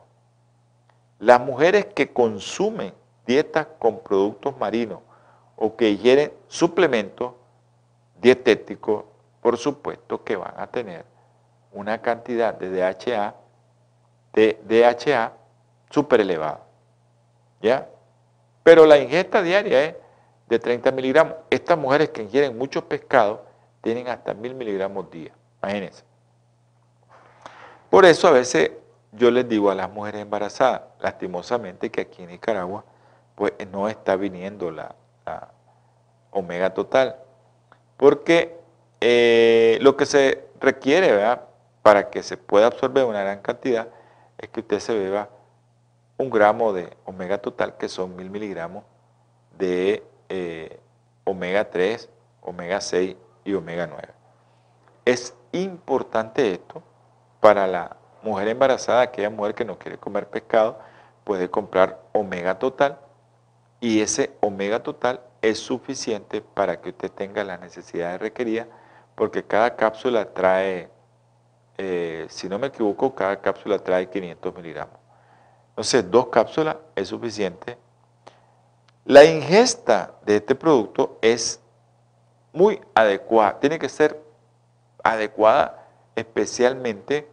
[1.19, 3.00] Las mujeres que consumen
[3.31, 4.99] dietas con productos marinos
[5.55, 7.33] o que ingieren suplementos
[8.21, 9.05] dietéticos,
[9.41, 11.05] por supuesto que van a tener
[11.73, 13.35] una cantidad de DHA,
[14.33, 15.33] de DHA
[15.91, 16.63] súper elevada.
[17.63, 17.89] ¿Ya?
[18.65, 19.95] Pero la ingesta diaria es
[20.49, 21.35] de 30 miligramos.
[21.51, 23.45] Estas mujeres que ingieren mucho pescado
[23.81, 25.33] tienen hasta 1000 miligramos día.
[25.63, 26.03] Imagínense.
[27.91, 28.73] Por eso a veces
[29.13, 32.85] yo les digo a las mujeres embarazadas, lastimosamente que aquí en Nicaragua,
[33.41, 34.95] pues no está viniendo la,
[36.31, 37.17] omega total.
[37.97, 38.61] Porque
[39.01, 41.19] eh, lo que se requiere.
[41.81, 43.89] Para que se pueda absorber una gran cantidad,
[44.37, 45.31] es que usted se beba
[46.19, 48.85] un gramo de omega total, que son mil miligramos
[49.57, 50.79] de eh,
[51.25, 52.11] omega 3,
[52.43, 54.09] omega 6 y omega 9.
[55.07, 56.83] Es importante esto
[57.41, 60.79] para la mujer embarazada, aquella mujer que no quiere comer pescado,
[61.25, 62.99] puede comprar omega total
[63.81, 68.67] y ese omega total es suficiente para que usted tenga las necesidades requeridas
[69.15, 70.91] porque cada cápsula trae,
[71.79, 74.95] eh, si no me equivoco, cada cápsula trae 500 miligramos.
[75.71, 77.77] Entonces, dos cápsulas es suficiente.
[79.05, 81.61] La ingesta de este producto es
[82.53, 84.23] muy adecuada, tiene que ser
[85.03, 87.29] adecuada especialmente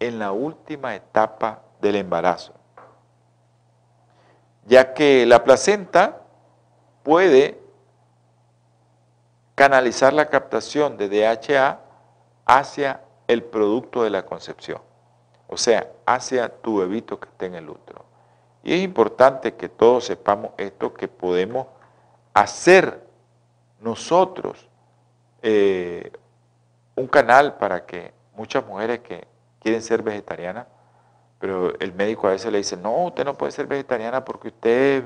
[0.00, 2.54] en la última etapa del embarazo,
[4.66, 6.22] ya que la placenta
[7.02, 7.60] puede
[9.54, 11.80] canalizar la captación de DHA
[12.46, 14.80] hacia el producto de la concepción,
[15.46, 18.04] o sea, hacia tu bebito que está en el útero.
[18.62, 21.66] Y es importante que todos sepamos esto, que podemos
[22.32, 23.06] hacer
[23.80, 24.68] nosotros
[25.42, 26.10] eh,
[26.96, 29.26] un canal para que muchas mujeres que
[29.60, 30.66] quieren ser vegetarianas,
[31.44, 35.04] pero el médico a veces le dice, no, usted no puede ser vegetariana porque usted,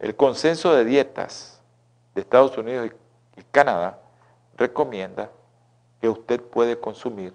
[0.00, 1.62] el consenso de dietas
[2.12, 2.90] de Estados Unidos
[3.36, 4.00] y, Canadá
[4.56, 5.30] recomienda
[6.00, 7.32] que usted puede consumir,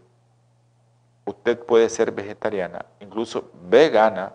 [1.24, 4.34] usted puede ser vegetariana, incluso vegana,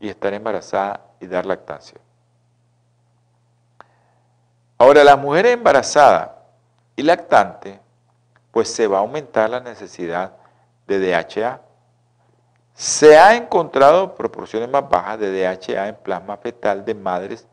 [0.00, 1.98] y estar embarazada y dar lactancia.
[4.78, 6.46] Ahora, la mujer embarazada
[6.96, 7.78] y lactante,
[8.52, 10.32] pues se va a aumentar la necesidad
[10.86, 11.67] de DHA.
[12.78, 17.44] Se ha encontrado proporciones más bajas de DHA en plasma fetal de madres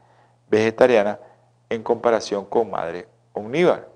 [0.48, 1.18] vegetarianas
[1.68, 3.88] en comparación con madres omnívoras,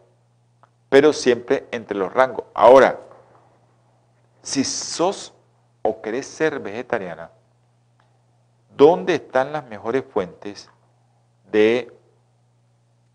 [0.89, 2.45] pero siempre entre los rangos.
[2.55, 2.99] Ahora,
[4.41, 5.31] si sos
[5.83, 7.29] o querés ser vegetariana,
[8.75, 10.67] ¿dónde están las mejores fuentes
[11.51, 11.93] de,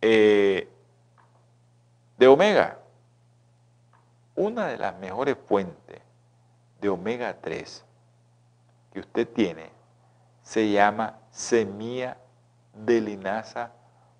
[0.00, 0.68] eh,
[2.16, 2.78] de omega?
[4.36, 6.00] Una de las mejores fuentes
[6.80, 7.84] de omega 3
[8.94, 9.70] que usted tiene
[10.42, 12.16] se llama semilla
[12.72, 13.72] de linaza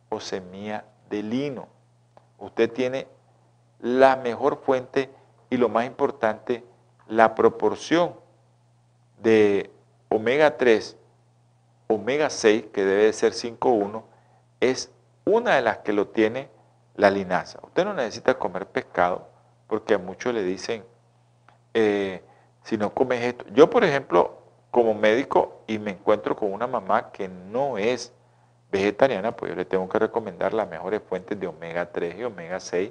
[0.09, 1.69] o semilla de lino.
[2.39, 3.07] Usted tiene
[3.81, 5.11] la mejor fuente
[5.49, 6.65] y lo más importante,
[7.07, 8.17] la proporción
[9.23, 9.71] de
[10.09, 10.97] omega 3,
[11.87, 14.03] omega 6, que debe ser 5.1,
[14.61, 14.91] es
[15.25, 16.49] una de las que lo tiene
[16.97, 17.61] la linaza.
[17.63, 19.29] Usted no necesita comer pescado
[19.69, 20.85] porque a muchos le dicen,
[21.75, 22.23] eh,
[22.63, 23.45] si no comes esto.
[23.53, 24.44] Yo, por ejemplo,
[24.75, 28.13] como médico y me encuentro con una mamá que no es
[28.73, 32.59] vegetariana, pues yo le tengo que recomendar las mejores fuentes de omega 3 y omega
[32.59, 32.91] 6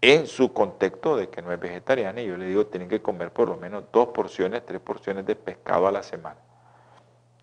[0.00, 3.32] en su contexto de que no es vegetariana y yo le digo tienen que comer
[3.32, 6.38] por lo menos dos porciones, tres porciones de pescado a la semana.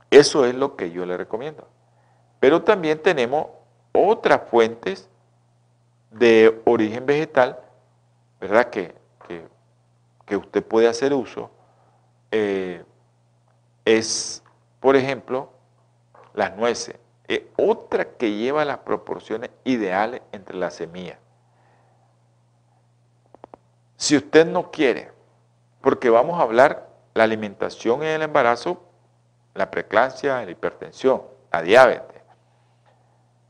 [0.09, 1.67] Eso es lo que yo le recomiendo.
[2.39, 3.47] Pero también tenemos
[3.91, 5.09] otras fuentes
[6.09, 7.59] de origen vegetal,
[8.39, 8.69] ¿verdad?
[8.69, 8.95] Que,
[10.25, 11.51] que usted puede hacer uso
[12.31, 12.85] eh,
[13.85, 14.43] es,
[14.79, 15.51] por ejemplo,
[16.33, 16.95] las nueces.
[17.27, 21.17] Es otra que lleva las proporciones ideales entre las semillas.
[23.95, 25.11] Si usted no quiere,
[25.81, 28.81] porque vamos a hablar la alimentación en el embarazo,
[29.53, 32.21] la preclancia, la hipertensión, la diabetes.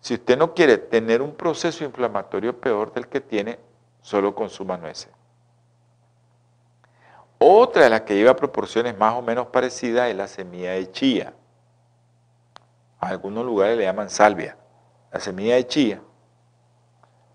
[0.02, 3.60] Si usted no quiere tener un proceso inflamatorio peor del que tiene,
[4.02, 5.10] solo consuma nueces.
[7.44, 11.34] Otra de las que lleva proporciones más o menos parecidas es la semilla de chía.
[13.00, 14.56] A algunos lugares le llaman salvia.
[15.12, 16.02] La semilla de chía.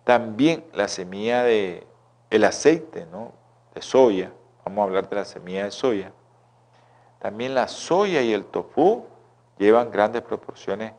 [0.04, 1.84] También la semilla de
[2.30, 3.32] el aceite, ¿no?
[3.74, 4.30] De soya.
[4.64, 6.12] Vamos a hablar de la semilla de soya.
[7.18, 9.06] También la soya y el tofu
[9.58, 10.92] llevan grandes proporciones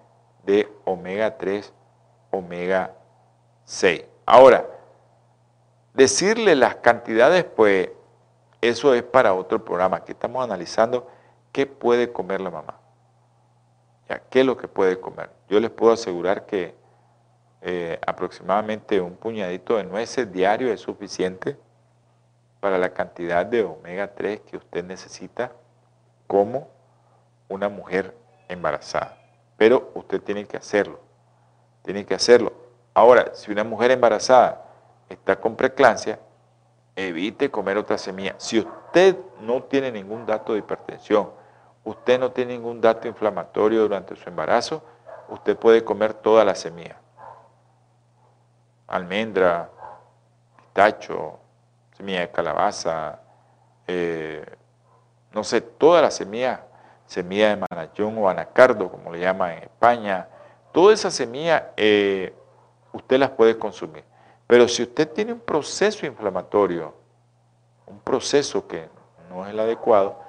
[0.44, 1.72] de omega 3,
[2.32, 2.94] omega
[3.64, 4.04] 6.
[4.26, 4.68] Ahora,
[5.94, 7.92] decirle las cantidades, pues
[8.70, 9.98] eso es para otro programa.
[9.98, 11.08] Aquí estamos analizando
[11.52, 12.80] qué puede comer la mamá.
[14.10, 15.30] Ya, ¿Qué es lo que puede comer?
[15.50, 16.76] Yo les puedo asegurar que
[17.62, 21.58] eh, aproximadamente un puñadito de nueces diario es suficiente
[22.60, 25.52] para la cantidad de omega 3 que usted necesita
[26.28, 26.70] como
[27.50, 28.16] una mujer
[28.48, 29.18] embarazada.
[29.58, 31.00] pero usted tiene que hacerlo.
[31.82, 32.54] Tiene que hacerlo.
[32.94, 34.64] Ahora, si una mujer embarazada
[35.10, 36.20] está con preeclampsia,
[36.98, 38.36] evite comer otra semilla.
[38.40, 41.30] Si usted no tiene ningún dato de hipertensión,
[41.84, 44.84] usted no tiene ningún dato inflamatorio durante su embarazo,
[45.30, 46.98] usted puede comer toda la semilla.
[48.88, 49.70] Almendra,
[50.58, 51.40] pistacho,
[51.96, 53.20] semilla de calabaza,
[53.86, 54.44] eh,
[55.34, 56.66] no sé, toda la semilla,
[57.06, 60.28] semilla de manachón o anacardo, como le llaman en España,
[60.72, 62.34] toda esa semilla eh,
[62.92, 64.04] usted las puede consumir.
[64.48, 66.94] Pero si usted tiene un proceso inflamatorio,
[67.86, 68.88] un proceso que
[69.30, 70.20] no es el adecuado,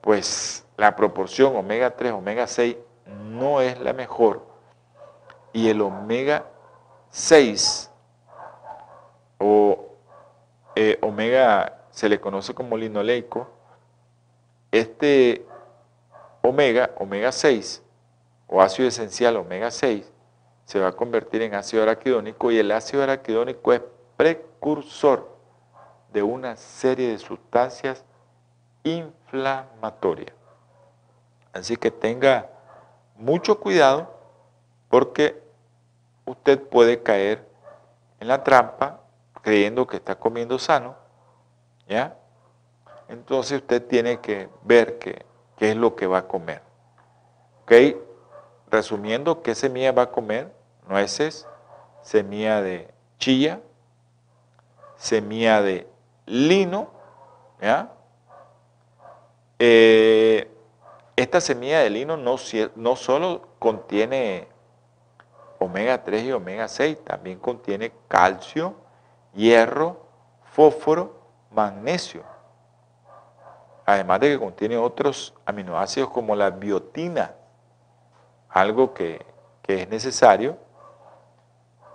[0.00, 4.46] pues la proporción omega 3, omega 6 no es la mejor.
[5.52, 6.46] Y el omega
[7.10, 7.90] 6
[9.38, 9.86] o
[10.74, 13.50] eh, omega se le conoce como linoleico,
[14.70, 15.44] este
[16.42, 17.82] omega, omega 6
[18.46, 20.10] o ácido esencial omega 6,
[20.70, 23.82] se va a convertir en ácido araquidónico y el ácido araquidónico es
[24.16, 25.36] precursor
[26.12, 28.04] de una serie de sustancias
[28.84, 30.32] inflamatorias.
[31.52, 32.50] Así que tenga
[33.16, 34.16] mucho cuidado
[34.88, 35.42] porque
[36.24, 37.44] usted puede caer
[38.20, 39.00] en la trampa
[39.42, 40.94] creyendo que está comiendo sano,
[41.88, 42.16] ¿ya?
[43.08, 46.62] Entonces usted tiene que ver qué, qué es lo que va a comer.
[47.62, 47.72] ¿Ok?
[48.70, 50.59] Resumiendo, ¿qué semilla va a comer?
[50.90, 51.46] Nueces,
[52.02, 53.60] semilla de chilla,
[54.96, 55.86] semilla de
[56.26, 56.90] lino,
[57.62, 57.92] ¿ya?
[59.60, 60.52] Eh,
[61.14, 62.34] esta semilla de lino no,
[62.74, 64.48] no solo contiene
[65.60, 68.74] omega 3 y omega 6, también contiene calcio,
[69.32, 70.08] hierro,
[70.42, 71.20] fósforo,
[71.52, 72.24] magnesio.
[73.86, 77.36] Además de que contiene otros aminoácidos como la biotina,
[78.48, 79.24] algo que,
[79.62, 80.58] que es necesario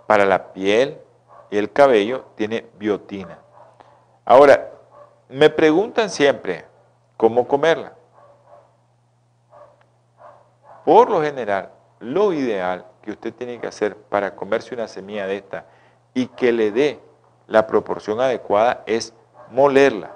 [0.06, 0.98] para la piel
[1.50, 3.38] y el cabello, tiene biotina.
[4.24, 4.70] Ahora,
[5.28, 6.64] me preguntan siempre
[7.16, 7.92] cómo comerla.
[10.84, 15.36] Por lo general, lo ideal que usted tiene que hacer para comerse una semilla de
[15.36, 15.64] esta
[16.14, 17.00] y que le dé
[17.46, 19.12] la proporción adecuada es
[19.50, 20.12] molerla.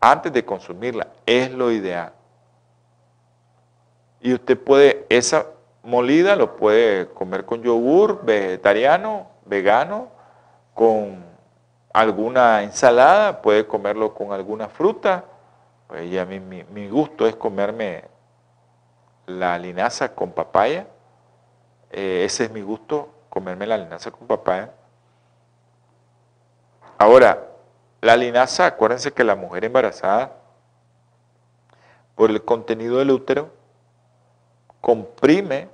[0.00, 2.12] Antes de consumirla, es lo ideal.
[4.20, 5.46] Y usted puede, esa
[5.82, 10.08] molida lo puede comer con yogur vegetariano, vegano,
[10.74, 11.24] con
[11.92, 15.24] alguna ensalada, puede comerlo con alguna fruta.
[15.86, 18.04] Pues ya mi, mi gusto es comerme
[19.26, 20.86] la linaza con papaya.
[21.90, 24.72] Eh, ese es mi gusto, comerme la linaza con papaya.
[26.98, 27.48] Ahora,
[28.00, 30.32] la linaza, acuérdense que la mujer embarazada,
[32.14, 33.50] por el contenido del útero,
[34.82, 35.70] comprime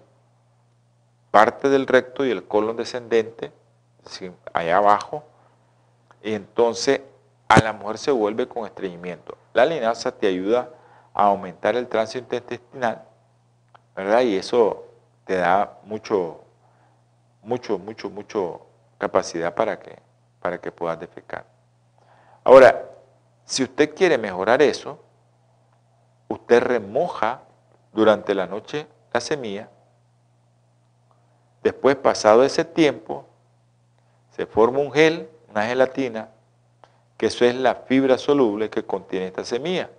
[1.32, 3.50] parte del recto y el colon descendente,
[4.52, 5.24] allá abajo,
[6.22, 7.00] y entonces
[7.48, 9.36] a la mujer se vuelve con estreñimiento.
[9.52, 10.70] La linaza te ayuda
[11.12, 13.08] a aumentar el tránsito intestinal
[13.98, 14.20] ¿verdad?
[14.20, 14.84] Y eso
[15.24, 16.44] te da mucho,
[17.42, 19.98] mucho, mucho, mucho capacidad para que,
[20.40, 21.44] para que puedas defecar.
[22.44, 22.84] Ahora,
[23.44, 25.02] si usted quiere mejorar eso,
[26.28, 27.40] usted remoja
[27.92, 29.68] durante la noche la semilla,
[31.62, 33.24] después pasado ese tiempo,
[34.30, 36.30] se forma un gel, una gelatina,
[37.16, 39.90] que eso es la fibra soluble que contiene esta semilla.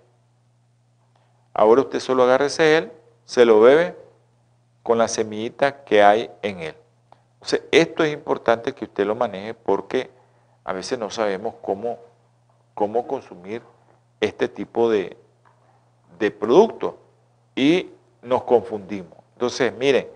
[1.52, 2.92] Ahora usted solo agarra ese gel,
[3.24, 3.96] se lo bebe
[4.82, 6.74] con la semillita que hay en él.
[7.70, 10.10] esto es importante que usted lo maneje porque
[10.64, 11.98] a veces no sabemos cómo,
[12.74, 13.62] cómo consumir
[14.20, 15.16] este tipo de,
[16.18, 16.98] de producto
[17.54, 17.90] y
[18.22, 19.18] nos confundimos.
[19.34, 20.08] Entonces, miren,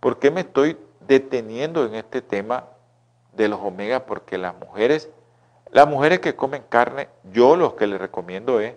[0.00, 2.64] ¿por qué me estoy deteniendo en este tema
[3.32, 4.06] de los omega?
[4.06, 5.08] Porque las mujeres,
[5.70, 8.74] las mujeres que comen carne, yo lo que les recomiendo es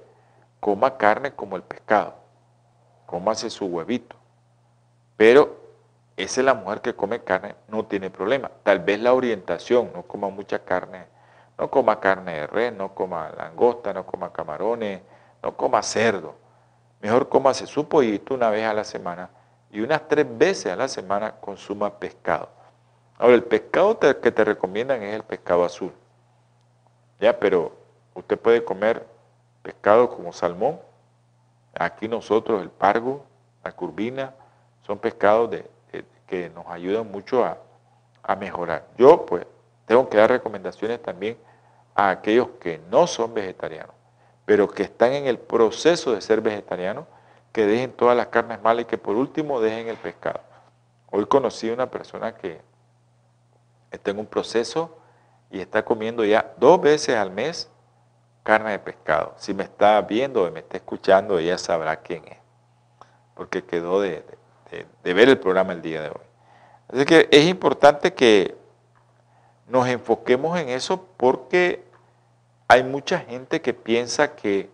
[0.59, 2.27] coma carne como el pescado
[3.07, 4.15] cómase su huevito.
[5.15, 5.57] Pero
[6.15, 8.51] esa es la mujer que come carne, no tiene problema.
[8.61, 11.05] Tal vez la orientación, no coma mucha carne,
[11.57, 15.01] no coma carne de res, no coma langosta, no coma camarones,
[15.41, 16.35] no coma cerdo.
[17.01, 19.29] Mejor cómase su pollito una vez a la semana
[19.71, 22.49] y unas tres veces a la semana consuma pescado.
[23.17, 25.91] Ahora, el pescado que te recomiendan es el pescado azul.
[27.19, 27.73] Ya, pero
[28.13, 29.05] usted puede comer
[29.63, 30.79] pescado como salmón,
[31.79, 33.23] Aquí nosotros el pargo,
[33.63, 34.33] la curvina,
[34.85, 35.55] son pescados
[36.25, 37.57] que nos ayudan mucho a,
[38.35, 38.85] mejorar.
[38.97, 39.45] Yo pues
[39.85, 41.37] tengo que dar recomendaciones también
[41.95, 43.95] a aquellos que no son vegetarianos,
[44.47, 47.03] pero que están en el proceso de ser vegetarianos,
[47.51, 50.39] que dejen todas las carnes malas y que por último dejen el pescado.
[51.11, 52.61] Hoy conocí a una persona que
[53.91, 54.99] está en un proceso
[55.51, 57.69] y está comiendo ya dos veces al mes
[58.43, 59.33] carne de pescado.
[59.35, 62.37] Si me está viendo o me está escuchando, ella sabrá quién es,
[63.35, 64.23] porque quedó de,
[65.03, 66.25] de ver el programa el día de hoy.
[66.87, 68.55] Así que es importante que
[69.67, 71.86] nos enfoquemos en eso porque
[72.67, 74.69] hay mucha gente que piensa que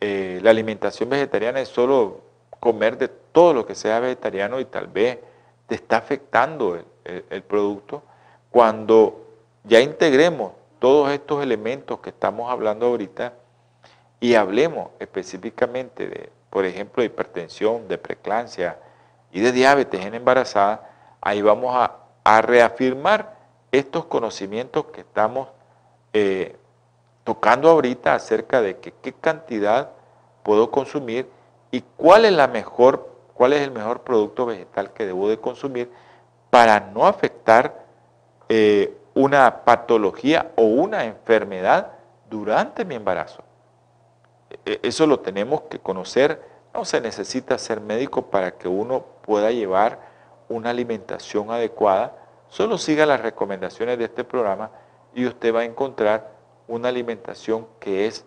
[0.00, 2.22] eh, la alimentación vegetariana es solo
[2.58, 5.18] comer de todo lo que sea vegetariano y tal vez
[5.66, 8.02] te está afectando el, producto.
[8.50, 9.26] Cuando
[9.64, 13.34] ya integremos todos estos elementos que estamos hablando ahorita
[14.18, 18.78] y hablemos específicamente de, por ejemplo, hipertensión, de preeclampsia
[19.30, 21.96] y de diabetes en embarazada, ahí vamos a,
[22.42, 23.36] reafirmar
[23.72, 25.48] estos conocimientos que estamos
[26.12, 26.56] eh,
[27.24, 29.90] tocando ahorita acerca de qué cantidad
[30.42, 31.28] puedo consumir
[31.70, 35.90] y cuál es la mejor, cuál es el mejor producto vegetal que debo de consumir
[36.50, 37.84] para no afectar
[38.48, 41.92] eh, una patología o una enfermedad
[42.28, 43.42] durante mi embarazo.
[44.64, 46.42] E, eso lo tenemos que conocer.
[46.74, 50.00] No se necesita ser médico para que uno pueda llevar
[50.48, 52.16] una alimentación adecuada.
[52.48, 54.70] Solo siga las recomendaciones de este programa
[55.14, 56.39] y usted va a encontrar
[56.70, 58.24] una alimentación que es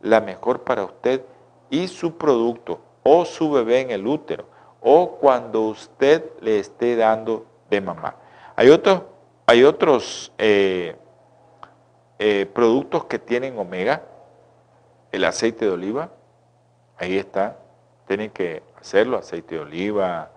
[0.00, 1.22] la mejor para usted
[1.70, 4.44] y su producto o su bebé en el útero
[4.80, 8.16] o cuando usted le esté dando de mamar.
[8.54, 9.02] Hay otros,
[9.46, 10.94] hay otros eh,
[12.18, 14.02] eh, productos que tienen omega,
[15.10, 16.10] el aceite de oliva,
[16.98, 17.56] ahí está,
[18.06, 20.30] tienen que hacerlo, aceite de oliva,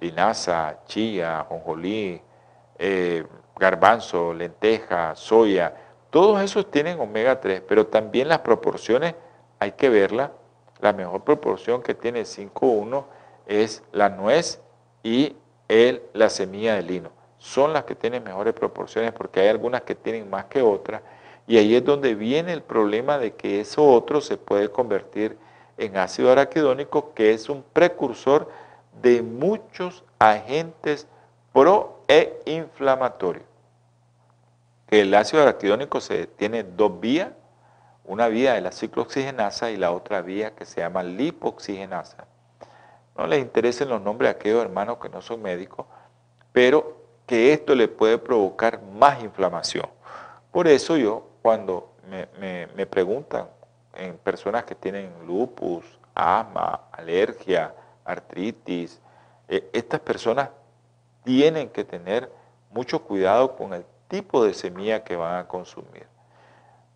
[0.00, 2.20] linaza, chía, jonjolí,
[2.78, 3.24] eh,
[3.56, 5.83] garbanzo, lenteja, soya,
[6.14, 9.16] todos esos tienen omega 3, pero también las proporciones
[9.58, 10.30] hay que verlas.
[10.78, 13.04] La mejor proporción que tiene 5.1
[13.48, 14.60] es la nuez
[15.02, 15.34] y
[15.66, 17.10] el, la semilla de lino.
[17.38, 21.02] Son las que tienen mejores proporciones porque hay algunas que tienen más que otras.
[21.48, 25.36] Y ahí es donde viene el problema de que eso otro se puede convertir
[25.78, 28.48] en ácido araquidónico, que es un precursor
[29.02, 31.08] de muchos agentes
[31.52, 33.53] pro e inflamatorios
[34.88, 37.30] el ácido araquidónico se, tiene dos vías,
[38.04, 42.26] una vía de la ciclooxigenasa y la otra vía que se llama lipoxigenasa.
[43.16, 45.86] No les interesen los nombres a aquellos hermanos que no son médicos,
[46.52, 49.86] pero que esto le puede provocar más inflamación.
[50.50, 53.48] Por eso yo, cuando me, preguntan
[53.94, 57.74] en personas que tienen lupus, asma, alergia,
[58.04, 59.00] artritis,
[59.48, 60.50] eh, estas personas
[61.24, 62.30] tienen que tener
[62.70, 66.06] mucho cuidado con el tipo de semilla que van a consumir.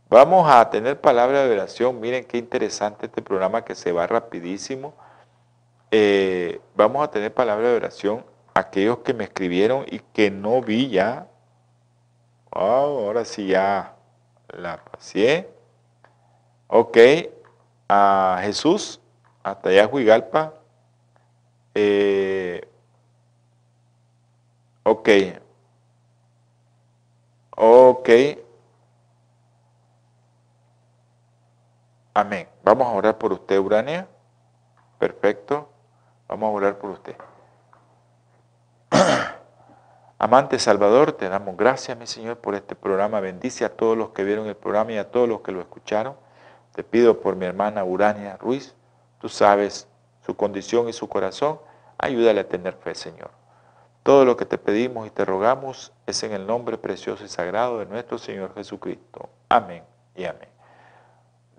[0.09, 1.99] Vamos a tener palabra de oración.
[1.99, 4.95] Miren qué interesante este programa que se va rapidísimo.
[5.91, 8.25] Eh, vamos a tener palabra de oración.
[8.55, 11.27] Aquellos que me escribieron y que no vi ya.
[12.53, 13.97] ahora sí ya
[14.49, 15.49] la pasé.
[16.69, 16.99] Ok.
[17.89, 19.01] A Jesús,
[19.43, 20.55] hasta allá Huigalpa.
[21.75, 22.69] Eh,
[24.85, 25.09] ok.
[27.61, 28.09] Ok.
[32.15, 32.49] Amén.
[32.63, 34.07] Vamos a orar por usted, Urania.
[35.01, 35.69] Perfecto.
[36.29, 37.17] Vamos a orar por usted.
[40.21, 43.19] Amante Salvador, te damos gracias, mi Señor, por este programa.
[43.19, 46.15] Bendice a todos los que vieron el programa y a todos los que lo escucharon.
[46.77, 48.77] Te pido por mi hermana Urania Ruiz.
[49.21, 49.89] Tú sabes
[50.25, 51.59] su condición y su corazón.
[51.99, 53.38] Ayúdale a tener fe, Señor.
[54.03, 57.79] Todo lo que te pedimos y te rogamos es en el nombre precioso y sagrado
[57.79, 59.29] de nuestro Señor Jesucristo.
[59.49, 59.83] Amén
[60.17, 60.49] y amén.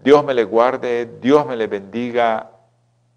[0.03, 2.51] Dios me le guarde, Dios me le bendiga.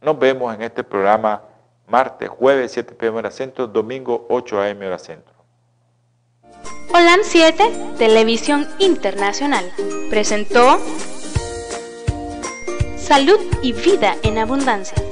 [0.01, 1.43] Nos vemos en este programa
[1.87, 5.33] martes, jueves 7 pm hora centro, domingo 8 am hora centro.
[6.95, 9.73] Holan 7, Televisión Internacional,
[10.11, 10.79] presentó
[12.97, 15.12] Salud y Vida en Abundancia